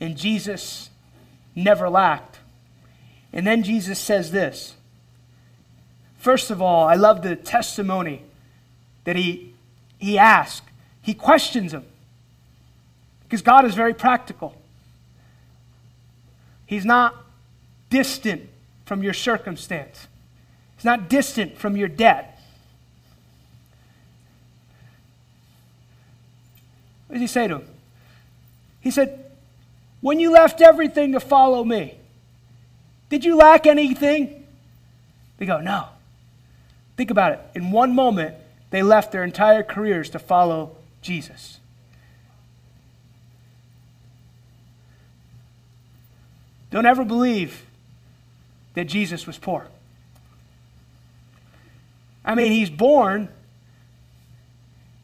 [0.00, 0.90] and Jesus
[1.54, 2.40] never lacked,
[3.32, 4.74] and then Jesus says this.
[6.18, 8.22] First of all, I love the testimony
[9.04, 9.54] that he,
[9.98, 10.66] he asks.
[11.00, 11.84] He questions him
[13.22, 14.56] because God is very practical.
[16.66, 17.14] He's not
[17.90, 18.48] distant
[18.84, 20.08] from your circumstance,
[20.74, 22.31] He's not distant from your debt.
[27.12, 27.68] What did he say to him?
[28.80, 29.30] He said,
[30.00, 31.98] When you left everything to follow me,
[33.10, 34.46] did you lack anything?
[35.36, 35.88] They go, No.
[36.96, 37.40] Think about it.
[37.54, 38.34] In one moment,
[38.70, 41.60] they left their entire careers to follow Jesus.
[46.70, 47.66] Don't ever believe
[48.72, 49.66] that Jesus was poor.
[52.24, 53.28] I mean, he's born,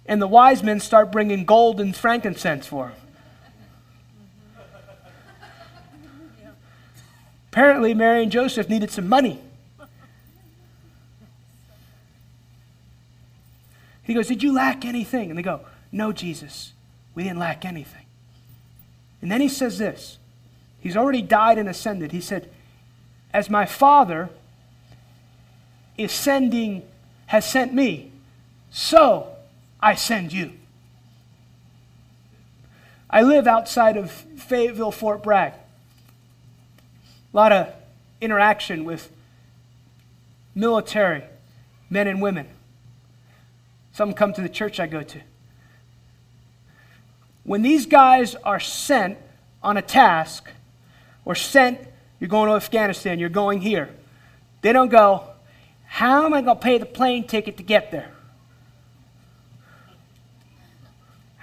[0.09, 2.97] and the wise men start bringing gold and frankincense for him.
[7.53, 9.41] Apparently, Mary and Joseph needed some money.
[14.03, 15.29] He goes, Did you lack anything?
[15.31, 15.61] And they go,
[15.93, 16.73] No, Jesus,
[17.15, 18.07] we didn't lack anything.
[19.21, 20.19] And then he says this
[20.81, 22.13] He's already died and ascended.
[22.13, 22.49] He said,
[23.35, 24.31] As my Father
[25.99, 26.83] is sending,
[27.27, 28.11] has sent me,
[28.71, 29.35] so
[29.81, 30.53] I send you.
[33.11, 35.53] I live outside of Fayetteville, Fort Bragg.
[37.33, 37.69] A lot of
[38.21, 39.11] interaction with
[40.55, 41.23] military
[41.89, 42.49] men and women.
[43.93, 45.21] Some come to the church I go to.
[47.45, 49.19] When these guys are sent
[49.63, 50.51] on a task,
[51.25, 51.79] or sent,
[52.21, 53.91] you're going to Afghanistan, you're going here.
[54.63, 55.25] They don't go,
[55.85, 58.11] how am I going to pay the plane ticket to get there?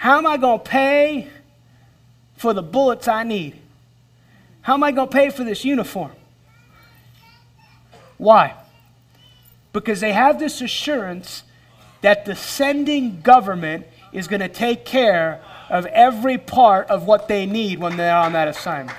[0.05, 1.29] How am I going to pay
[2.37, 3.55] for the bullets I need?
[4.61, 6.11] How am I going to pay for this uniform?
[8.19, 8.53] Why?
[9.73, 11.41] Because they have this assurance
[12.01, 15.41] that the sending government is going to take care
[15.71, 18.95] of every part of what they need when they're on that assignment.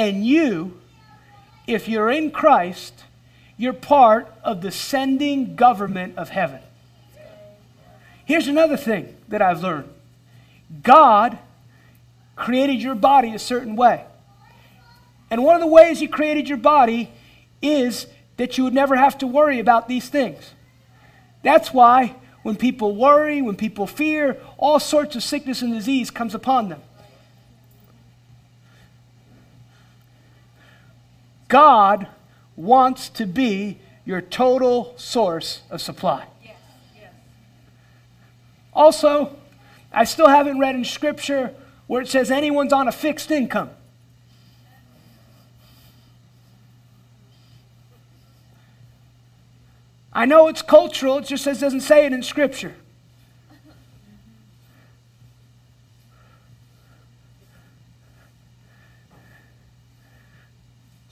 [0.00, 0.80] And you,
[1.66, 3.04] if you're in Christ,
[3.58, 6.60] you're part of the sending government of heaven.
[8.24, 9.92] Here's another thing that I've learned
[10.82, 11.38] God
[12.34, 14.06] created your body a certain way.
[15.30, 17.12] And one of the ways He created your body
[17.60, 18.06] is
[18.38, 20.54] that you would never have to worry about these things.
[21.42, 26.34] That's why when people worry, when people fear, all sorts of sickness and disease comes
[26.34, 26.80] upon them.
[31.50, 32.06] God
[32.56, 36.26] wants to be your total source of supply.
[36.42, 36.56] Yes,
[36.96, 37.12] yes.
[38.72, 39.36] Also,
[39.92, 41.52] I still haven't read in Scripture
[41.86, 43.70] where it says anyone's on a fixed income.
[50.12, 52.74] I know it's cultural, it just says doesn't say it in Scripture.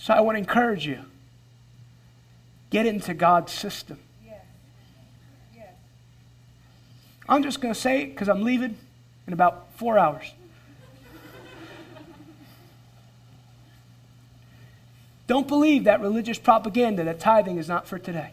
[0.09, 1.00] So I want to encourage you
[2.70, 3.98] get into God's system.
[7.28, 8.78] I'm just going to say it because I'm leaving
[9.26, 10.32] in about four hours.
[15.26, 18.30] Don't believe that religious propaganda that tithing is not for today.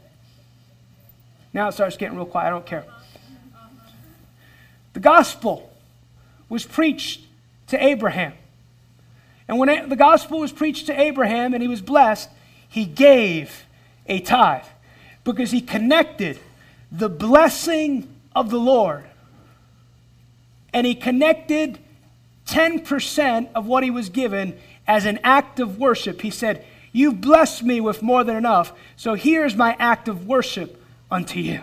[1.52, 2.48] Now it starts getting real quiet.
[2.48, 2.86] I don't care.
[4.94, 5.70] The gospel
[6.48, 7.20] was preached
[7.68, 8.32] to Abraham.
[9.48, 12.30] And when the gospel was preached to Abraham and he was blessed,
[12.68, 13.66] he gave
[14.08, 14.64] a tithe
[15.24, 16.40] because he connected
[16.92, 19.06] the blessing of the Lord
[20.74, 21.80] and he connected
[22.48, 26.22] 10% of what he was given as an act of worship.
[26.22, 30.82] He said, You've blessed me with more than enough, so here's my act of worship
[31.12, 31.62] unto you.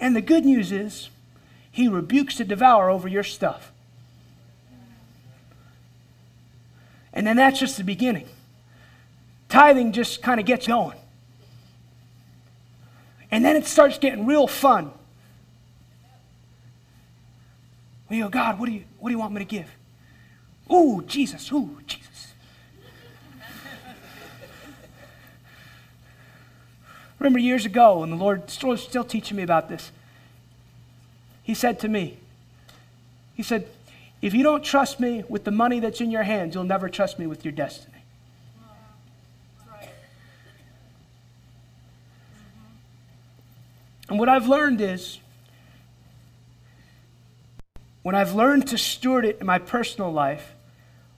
[0.00, 1.10] And the good news is,
[1.70, 3.70] he rebukes the devourer over your stuff.
[7.12, 8.26] And then that's just the beginning.
[9.48, 10.96] Tithing just kind of gets going.
[13.30, 14.90] And then it starts getting real fun.
[18.08, 19.68] We go, God, what do you, what do you want me to give?
[20.72, 21.99] Ooh, Jesus, ooh, Jesus.
[27.20, 29.92] Remember years ago, and the Lord still, still teaching me about this.
[31.42, 32.16] He said to me,
[33.34, 33.68] He said,
[34.22, 37.18] if you don't trust me with the money that's in your hands, you'll never trust
[37.18, 37.96] me with your destiny.
[44.08, 45.20] And what I've learned is
[48.02, 50.54] when I've learned to steward it in my personal life,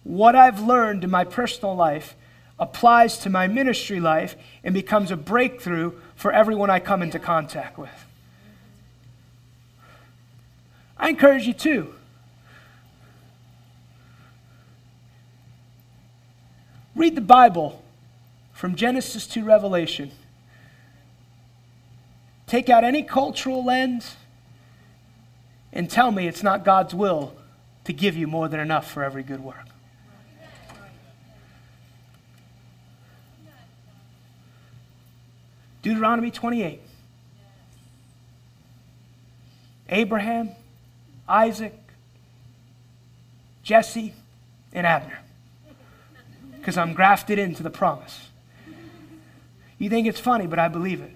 [0.05, 2.15] what I've learned in my personal life
[2.59, 7.79] applies to my ministry life and becomes a breakthrough for everyone I come into contact
[7.79, 8.05] with.
[10.97, 11.95] I encourage you too.
[16.95, 17.83] Read the Bible
[18.53, 20.13] from Genesis to Revelation.
[22.47, 24.17] Take out any cultural lens
[25.73, 27.35] and tell me it's not God's will
[27.85, 29.72] to give you more than enough for every good work.
[35.83, 36.81] Deuteronomy 28.
[39.89, 40.51] Abraham,
[41.29, 41.79] Isaac,
[43.63, 44.15] Jesse,
[44.73, 45.19] and Abner.
[46.59, 48.29] Because I'm grafted into the promise.
[49.79, 51.13] You think it's funny, but I believe it.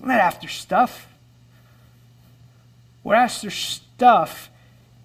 [0.00, 1.06] We're not after stuff.
[3.04, 4.50] We're after stuff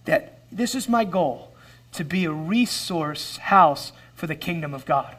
[0.05, 1.51] that this is my goal
[1.93, 5.15] to be a resource house for the kingdom of God.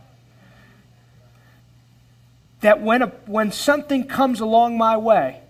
[2.61, 5.41] That when, a, when something comes along my way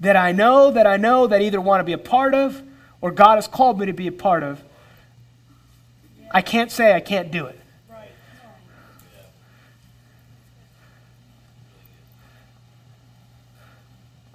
[0.00, 2.62] that I know, that I know that I either want to be a part of
[3.00, 4.62] or God has called me to be a part of,
[6.30, 7.58] I can't say I can't do it.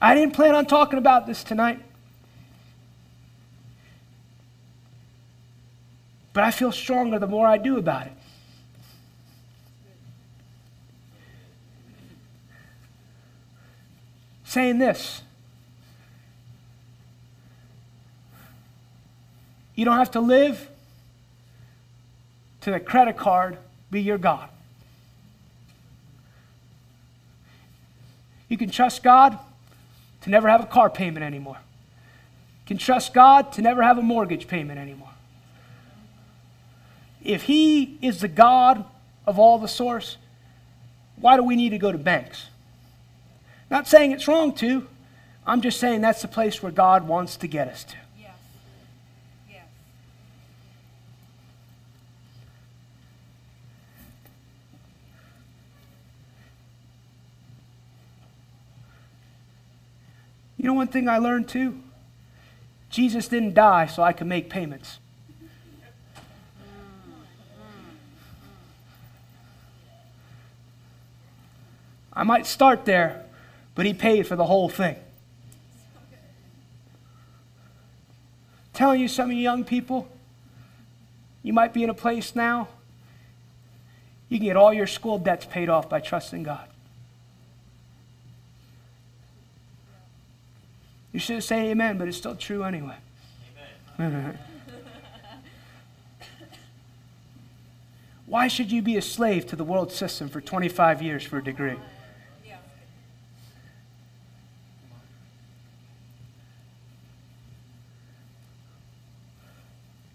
[0.02, 1.80] I didn't plan on talking about this tonight.
[6.34, 8.14] But I feel stronger the more I do about it.
[14.52, 15.22] Saying this
[19.76, 20.70] you don't have to live
[22.60, 23.58] to the credit card
[23.90, 24.50] be your God.
[28.50, 29.40] You can trust God
[30.24, 31.60] to never have a car payment anymore.
[32.66, 35.14] Can trust God to never have a mortgage payment anymore.
[37.24, 38.84] If He is the God
[39.26, 40.18] of all the source,
[41.16, 42.48] why do we need to go to banks?
[43.72, 44.86] Not saying it's wrong to,
[45.48, 47.96] I'm just saying that's the place where God wants to get us to.
[48.20, 48.32] Yes.
[49.50, 49.64] Yes.
[60.58, 61.82] You know one thing I learned too?
[62.90, 65.00] Jesus didn't die so I could make payments.
[72.12, 73.26] I might start there,
[73.82, 74.96] but he paid for the whole thing.
[78.74, 80.08] Telling you, some of you young people,
[81.42, 82.68] you might be in a place now,
[84.30, 86.68] you can get all your school debts paid off by trusting God.
[91.12, 92.98] You should say amen, but it's still true anyway.
[98.28, 101.44] Why should you be a slave to the world system for 25 years for a
[101.44, 101.78] degree?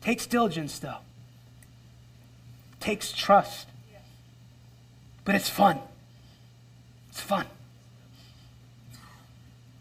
[0.07, 0.99] Takes diligence, though.
[2.79, 3.67] Takes trust.
[5.25, 5.81] But it's fun.
[7.09, 7.45] It's fun.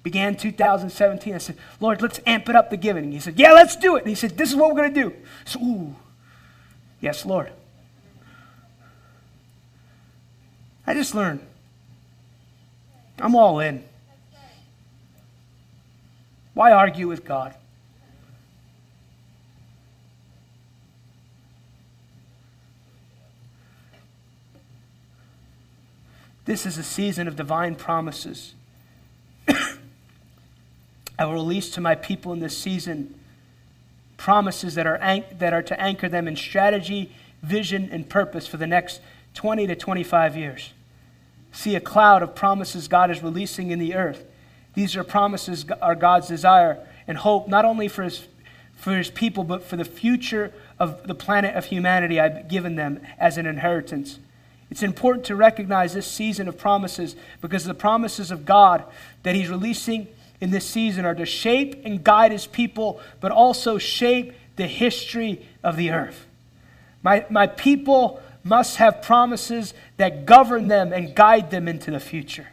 [0.01, 1.35] Began 2017.
[1.35, 3.11] I said, Lord, let's amp it up the giving.
[3.11, 3.99] He said, Yeah, let's do it.
[3.99, 5.13] And he said, This is what we're going to do.
[5.45, 5.95] So, ooh,
[6.99, 7.51] yes, Lord.
[10.87, 11.41] I just learned.
[13.19, 13.83] I'm all in.
[16.55, 17.53] Why argue with God?
[26.45, 28.53] This is a season of divine promises.
[29.47, 33.15] I will release to my people in this season
[34.17, 34.99] promises that are,
[35.37, 39.01] that are to anchor them in strategy, vision, and purpose for the next
[39.33, 40.73] 20 to 25 years.
[41.51, 44.25] See a cloud of promises God is releasing in the earth.
[44.73, 48.27] These are promises are God's desire and hope, not only for his,
[48.75, 53.01] for his people, but for the future of the planet of humanity I've given them
[53.17, 54.19] as an inheritance.
[54.75, 58.83] It's important to recognize this season of promises because the promises of God
[59.23, 60.09] that He's releasing
[60.41, 65.47] in this season are to shape and guide his people, but also shape the history
[65.63, 66.25] of the earth.
[67.03, 72.47] My, my people must have promises that govern them and guide them into the future.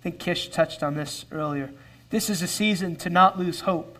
[0.00, 1.70] I think Kish touched on this earlier.
[2.10, 3.96] This is a season to not lose hope.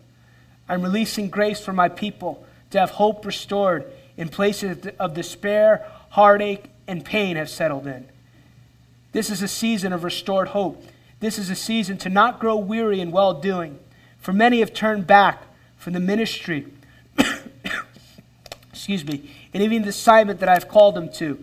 [0.68, 6.66] I'm releasing grace for my people to have hope restored in places of despair, heartache,
[6.86, 8.06] and pain have settled in.
[9.12, 10.84] This is a season of restored hope.
[11.20, 13.78] This is a season to not grow weary in well doing.
[14.18, 15.42] For many have turned back
[15.78, 16.66] from the ministry,
[18.70, 21.42] excuse me, and even the assignment that I've called them to,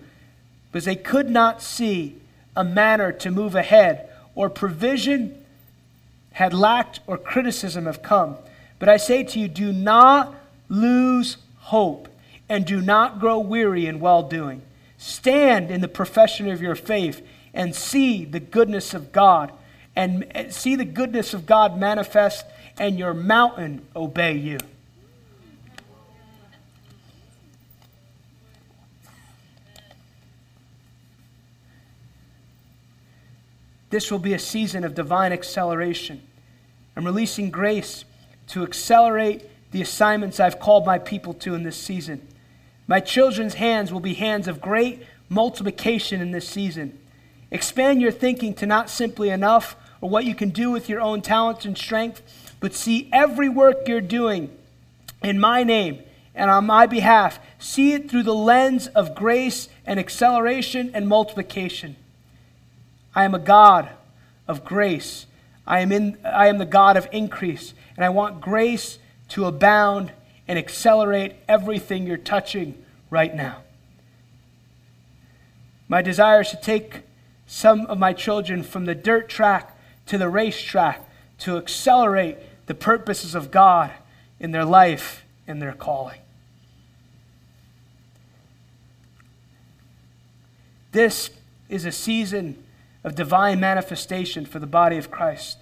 [0.72, 2.16] because they could not see
[2.56, 5.44] a manner to move ahead, or provision
[6.34, 8.38] had lacked, or criticism have come.
[8.78, 10.36] But I say to you, do not
[10.70, 12.07] lose hope,
[12.50, 14.62] and do not grow weary in well doing.
[14.98, 19.52] Stand in the profession of your faith and see the goodness of God
[19.96, 22.46] and see the goodness of God manifest
[22.78, 24.60] and your mountain obey you.
[33.90, 36.22] This will be a season of divine acceleration.
[36.96, 38.06] I'm releasing grace
[38.48, 42.28] to accelerate the assignments I've called my people to in this season.
[42.88, 46.98] My children's hands will be hands of great multiplication in this season.
[47.52, 51.22] Expand your thinking to not simply enough or what you can do with your own
[51.22, 52.22] talents and strength,
[52.60, 54.50] but see every work you're doing
[55.22, 56.02] in my name
[56.34, 57.40] and on my behalf.
[57.60, 61.96] See it through the lens of grace and acceleration and multiplication.
[63.16, 63.90] I am a God
[64.48, 65.26] of grace.
[65.66, 70.14] I am, in, I am the God of increase, and I want grace to abound
[70.48, 73.64] and accelerate everything you're touching right now.
[75.88, 77.02] My desire is to take
[77.46, 79.78] some of my children from the dirt track
[80.08, 81.02] to the racetrack
[81.40, 83.92] to accelerate the purposes of God
[84.40, 86.20] in their life and their calling.
[90.92, 91.30] This
[91.70, 92.64] is a season
[93.04, 95.58] of divine manifestation for the body of Christ.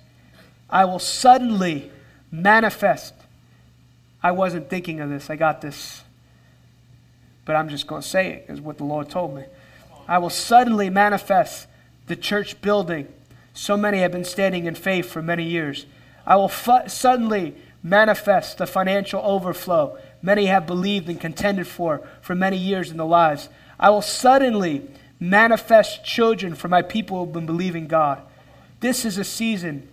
[0.70, 1.92] I will suddenly
[2.32, 3.14] manifest
[4.26, 5.30] I wasn't thinking of this.
[5.30, 6.02] I got this.
[7.46, 9.44] But I'm just going to say it, is what the Lord told me.
[10.08, 11.68] I will suddenly manifest
[12.08, 13.08] the church building.
[13.54, 15.86] So many have been standing in faith for many years.
[16.26, 17.54] I will fu- suddenly
[17.84, 23.06] manifest the financial overflow many have believed and contended for for many years in their
[23.06, 23.48] lives.
[23.80, 28.24] I will suddenly manifest children for my people who have been believing God.
[28.80, 29.88] This is a season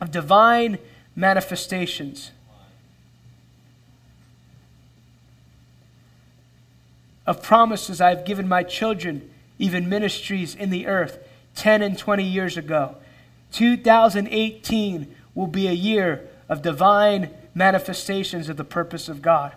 [0.00, 0.78] of divine
[1.14, 2.30] manifestations.
[7.28, 11.18] Of promises I have given my children, even ministries in the earth,
[11.56, 12.96] 10 and 20 years ago.
[13.52, 19.52] 2018 will be a year of divine manifestations of the purpose of God.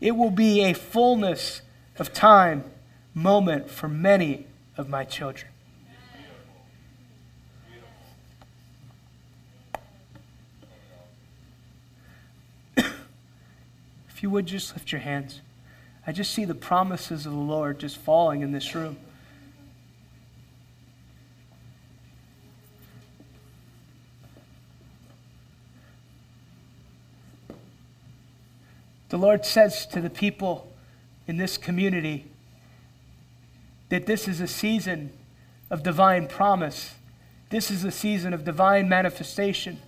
[0.00, 1.62] It will be a fullness
[1.96, 2.64] of time
[3.14, 4.46] moment for many
[4.76, 5.52] of my children.
[12.76, 15.40] if you would just lift your hands.
[16.06, 18.96] I just see the promises of the Lord just falling in this room.
[29.10, 30.72] The Lord says to the people
[31.28, 32.24] in this community
[33.90, 35.12] that this is a season
[35.70, 36.94] of divine promise.
[37.50, 39.80] This is a season of divine manifestation.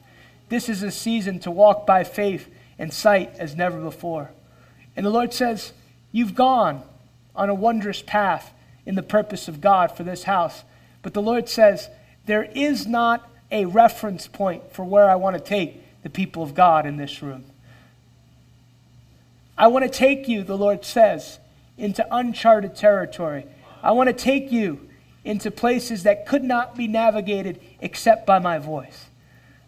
[0.51, 4.31] This is a season to walk by faith and sight as never before.
[4.95, 5.73] And the Lord says,
[6.15, 6.85] You've gone
[7.35, 8.55] on a wondrous path
[8.87, 10.63] in the purpose of God for this house.
[11.03, 11.89] But the Lord says,
[12.25, 16.55] there is not a reference point for where I want to take the people of
[16.55, 17.45] God in this room.
[19.59, 21.41] I want to take you, the Lord says,
[21.77, 23.45] into uncharted territory.
[23.83, 24.89] I want to take you
[25.25, 29.07] into places that could not be navigated except by my voice.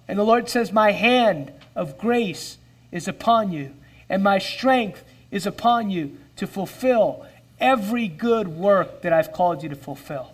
[0.06, 2.58] And the Lord says, My hand of grace
[2.92, 3.74] is upon you,
[4.08, 7.26] and my strength is upon you to fulfill
[7.58, 10.32] every good work that I've called you to fulfill.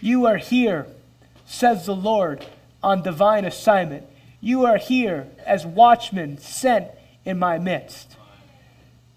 [0.00, 0.86] You are here,
[1.46, 2.44] says the Lord,
[2.82, 4.04] on divine assignment.
[4.40, 6.88] You are here as watchmen sent
[7.24, 8.16] in my midst.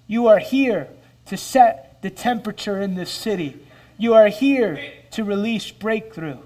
[0.07, 0.87] You are here
[1.25, 3.57] to set the temperature in this city.
[3.97, 4.79] You are here
[5.11, 6.37] to release breakthrough.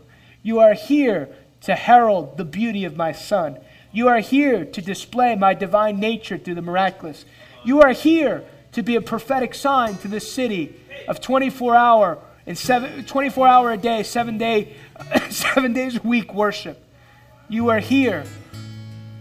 [0.41, 1.27] You are here
[1.61, 3.59] to herald the beauty of my Son.
[3.91, 7.25] You are here to display my divine nature through the miraculous.
[7.65, 10.75] You are here to be a prophetic sign to this city
[11.07, 14.75] of 24 hour and seven, 24 hour a day, seven day,
[15.29, 16.83] seven days a week worship.
[17.47, 18.25] You are here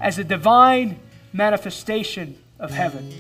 [0.01, 0.99] as a divine
[1.33, 3.13] manifestation of heaven.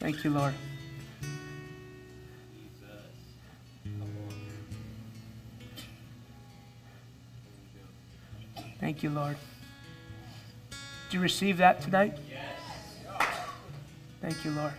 [0.00, 0.54] Thank you, Lord.
[8.80, 9.36] Thank you, Lord.
[11.08, 12.18] Did you receive that tonight?
[12.28, 13.28] Yes.
[14.20, 14.74] Thank you, Lord.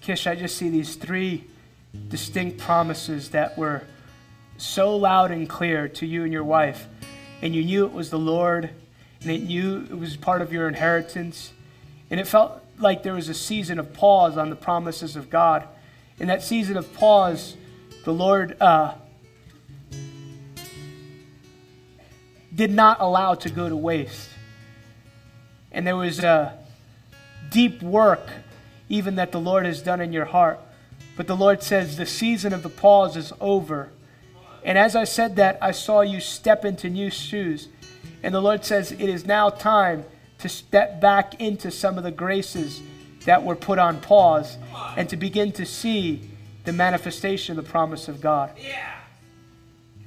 [0.00, 1.46] Kish, I just see these three
[2.08, 3.82] distinct promises that were
[4.56, 6.86] so loud and clear to you and your wife,
[7.42, 8.70] and you knew it was the Lord,
[9.22, 11.52] and it knew it was part of your inheritance,
[12.10, 15.64] and it felt like there was a season of pause on the promises of God.
[16.18, 17.56] In that season of pause,
[18.04, 18.94] the Lord uh,
[22.54, 24.28] did not allow to go to waste.
[25.72, 26.58] And there was a
[27.50, 28.26] deep work
[28.90, 30.60] even that the Lord has done in your heart.
[31.16, 33.90] But the Lord says the season of the pause is over.
[34.62, 37.68] And as I said that, I saw you step into new shoes.
[38.22, 40.04] And the Lord says it is now time
[40.38, 42.80] to step back into some of the graces
[43.24, 44.56] that were put on pause
[44.96, 46.30] and to begin to see
[46.64, 48.50] the manifestation of the promise of God.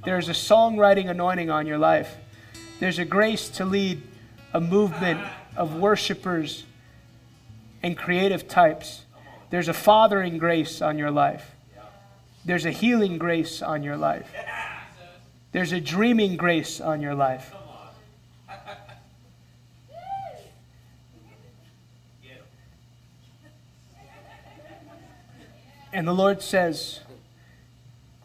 [0.04, 2.16] There's a songwriting anointing on your life.
[2.80, 4.02] There's a grace to lead
[4.54, 5.22] a movement
[5.56, 6.66] of worshipers
[7.82, 9.04] and creative types.
[9.50, 11.52] There's a fathering grace on your life.
[12.46, 14.30] There's a healing grace on your life.
[15.52, 17.54] There's a dreaming grace on your life.
[25.94, 27.02] And the Lord says,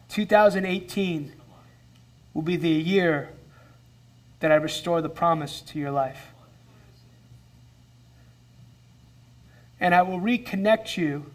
[0.09, 1.31] 2018
[2.33, 3.29] will be the year
[4.39, 6.31] that I restore the promise to your life.
[9.79, 11.27] And I will reconnect you,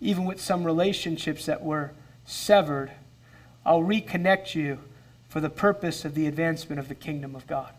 [0.00, 1.92] even with some relationships that were
[2.24, 2.90] severed.
[3.64, 4.80] I'll reconnect you
[5.28, 7.72] for the purpose of the advancement of the kingdom of God.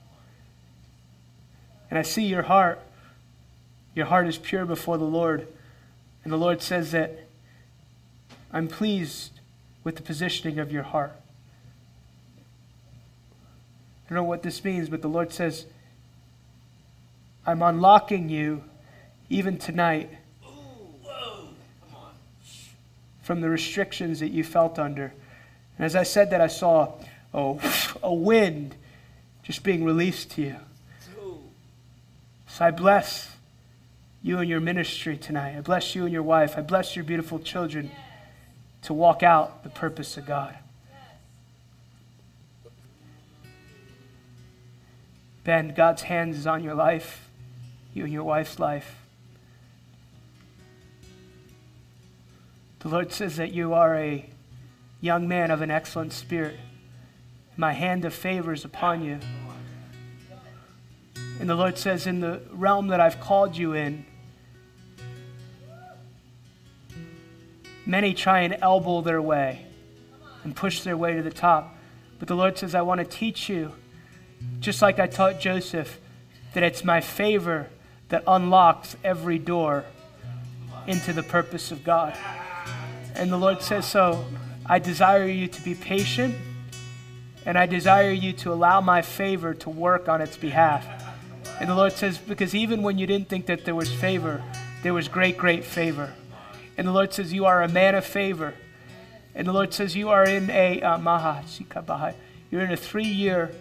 [1.89, 2.79] And I see your heart.
[3.95, 5.47] Your heart is pure before the Lord.
[6.23, 7.27] And the Lord says that
[8.51, 9.31] I'm pleased
[9.83, 11.13] with the positioning of your heart.
[14.05, 15.65] I don't know what this means, but the Lord says,
[17.45, 18.63] I'm unlocking you
[19.29, 20.09] even tonight,
[23.21, 25.13] from the restrictions that you felt under.
[25.77, 26.93] And as I said that, I saw
[27.33, 27.59] oh,
[28.01, 28.75] a wind
[29.43, 30.55] just being released to you.
[32.57, 33.35] So I bless
[34.23, 35.55] you and your ministry tonight.
[35.55, 36.57] I bless you and your wife.
[36.57, 37.91] I bless your beautiful children
[38.81, 40.57] to walk out the purpose of God.
[45.43, 47.29] Ben, God's hands is on your life,
[47.93, 48.95] you and your wife's life.
[52.79, 54.27] The Lord says that you are a
[54.99, 56.57] young man of an excellent spirit.
[57.55, 59.19] My hand of favor is upon you.
[61.39, 64.05] And the Lord says, in the realm that I've called you in,
[67.85, 69.65] many try and elbow their way
[70.43, 71.75] and push their way to the top.
[72.19, 73.73] But the Lord says, I want to teach you,
[74.59, 75.99] just like I taught Joseph,
[76.53, 77.69] that it's my favor
[78.09, 79.85] that unlocks every door
[80.87, 82.17] into the purpose of God.
[83.15, 84.25] And the Lord says, So
[84.65, 86.35] I desire you to be patient,
[87.45, 90.85] and I desire you to allow my favor to work on its behalf.
[91.59, 94.43] And the Lord says, Because even when you didn't think that there was favor,
[94.83, 96.13] there was great, great favor.
[96.77, 98.53] And the Lord says, You are a man of favor.
[99.33, 101.43] And the Lord says, You are in a uh, maha,
[102.49, 103.51] you're in a three year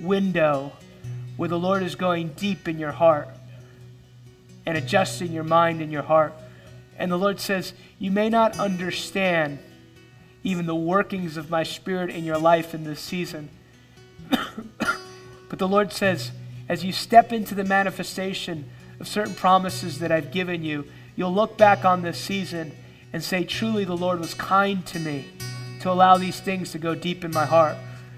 [0.00, 0.72] window
[1.36, 3.28] where the Lord is going deep in your heart
[4.64, 6.34] and adjusting your mind and your heart.
[6.98, 9.58] And the Lord says, You may not understand
[10.42, 13.50] even the workings of my spirit in your life in this season.
[14.28, 16.30] but the Lord says,
[16.68, 18.68] as you step into the manifestation
[19.00, 22.72] of certain promises that I've given you, you'll look back on this season
[23.12, 25.26] and say, Truly, the Lord was kind to me
[25.80, 27.76] to allow these things to go deep in my heart.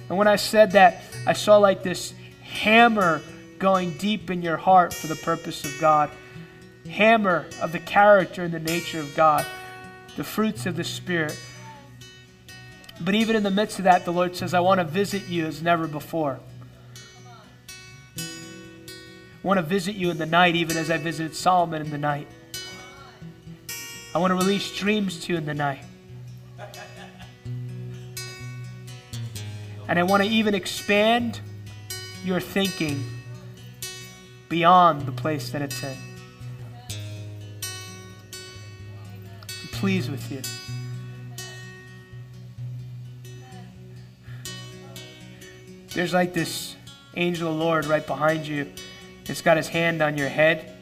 [0.09, 3.20] And when I said that, I saw like this hammer
[3.59, 6.11] going deep in your heart for the purpose of God
[6.89, 9.47] hammer of the character and the nature of God,
[10.16, 11.39] the fruits of the Spirit.
[13.01, 15.47] But even in the midst of that, the Lord says, I want to visit you
[15.47, 16.41] as never before.
[19.49, 22.29] Want to visit you in the night, even as I visited Solomon in the night.
[24.15, 25.81] I want to release dreams to you in the night.
[29.89, 31.41] And I want to even expand
[32.23, 33.03] your thinking
[34.51, 35.97] beyond the place that it's in.
[39.41, 40.43] I'm pleased with you.
[45.95, 46.77] There's like this
[47.16, 48.70] angel of the Lord right behind you.
[49.28, 50.72] It's got his hand on your head,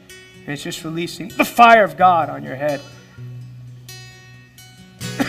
[0.41, 2.79] and it's just releasing the fire of God on your head.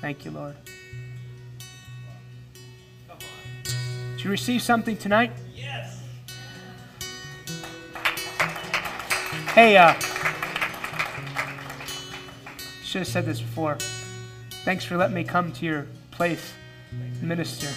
[0.00, 0.54] Thank you, Lord.
[4.12, 5.32] Did you receive something tonight?
[5.52, 6.00] Yes.
[9.52, 9.94] Hey, uh,
[12.84, 13.78] should have said this before.
[14.64, 16.52] Thanks for letting me come to your place,
[17.20, 17.68] minister.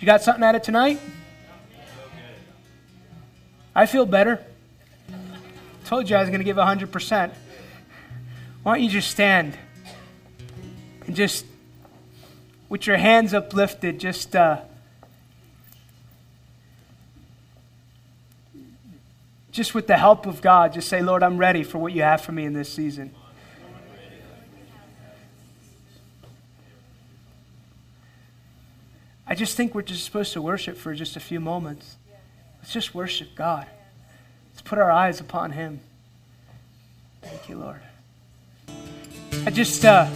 [0.00, 0.98] You got something out of tonight?
[3.74, 4.42] I feel better.
[5.84, 7.30] Told you I was going to give 100%.
[8.62, 9.58] Why don't you just stand
[11.06, 11.44] and just,
[12.70, 14.34] with your hands uplifted, just.
[14.34, 14.62] Uh,
[19.52, 22.22] just with the help of God, just say, Lord, I'm ready for what you have
[22.22, 23.12] for me in this season.
[29.40, 31.96] Just think we're just supposed to worship for just a few moments.
[32.58, 33.66] Let's just worship God.
[34.50, 35.80] Let's put our eyes upon Him.
[37.22, 37.80] Thank you, Lord.
[39.46, 40.10] I just uh,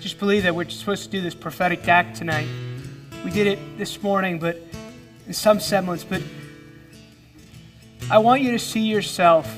[0.00, 2.48] just believe that we're supposed to do this prophetic act tonight.
[3.22, 4.58] We did it this morning, but
[5.26, 6.22] in some semblance, but
[8.10, 9.54] I want you to see yourself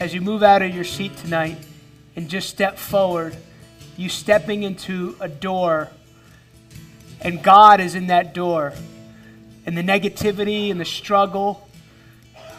[0.00, 1.58] as you move out of your seat tonight
[2.16, 3.36] and just step forward.
[4.02, 5.88] You stepping into a door,
[7.20, 8.72] and God is in that door.
[9.64, 11.68] And the negativity and the struggle,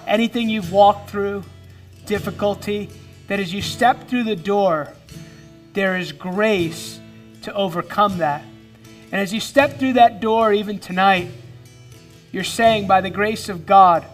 [0.08, 1.44] anything you've walked through,
[2.06, 2.90] difficulty,
[3.28, 4.94] that as you step through the door,
[5.74, 7.02] there is grace
[7.42, 8.42] to overcome that.
[9.12, 11.28] And as you step through that door, even tonight,
[12.32, 14.06] you're saying, by the grace of God,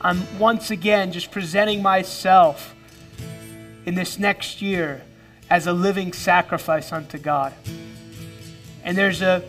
[0.00, 2.74] I'm once again just presenting myself
[3.84, 5.02] in this next year
[5.54, 7.52] as a living sacrifice unto God.
[8.82, 9.44] And there's a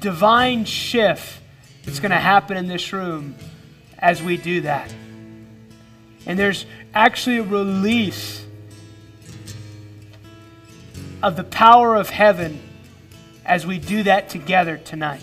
[0.00, 1.40] divine shift
[1.84, 3.36] that's going to happen in this room
[3.96, 4.92] as we do that.
[6.26, 8.44] And there's actually a release
[11.22, 12.60] of the power of heaven
[13.46, 15.22] as we do that together tonight.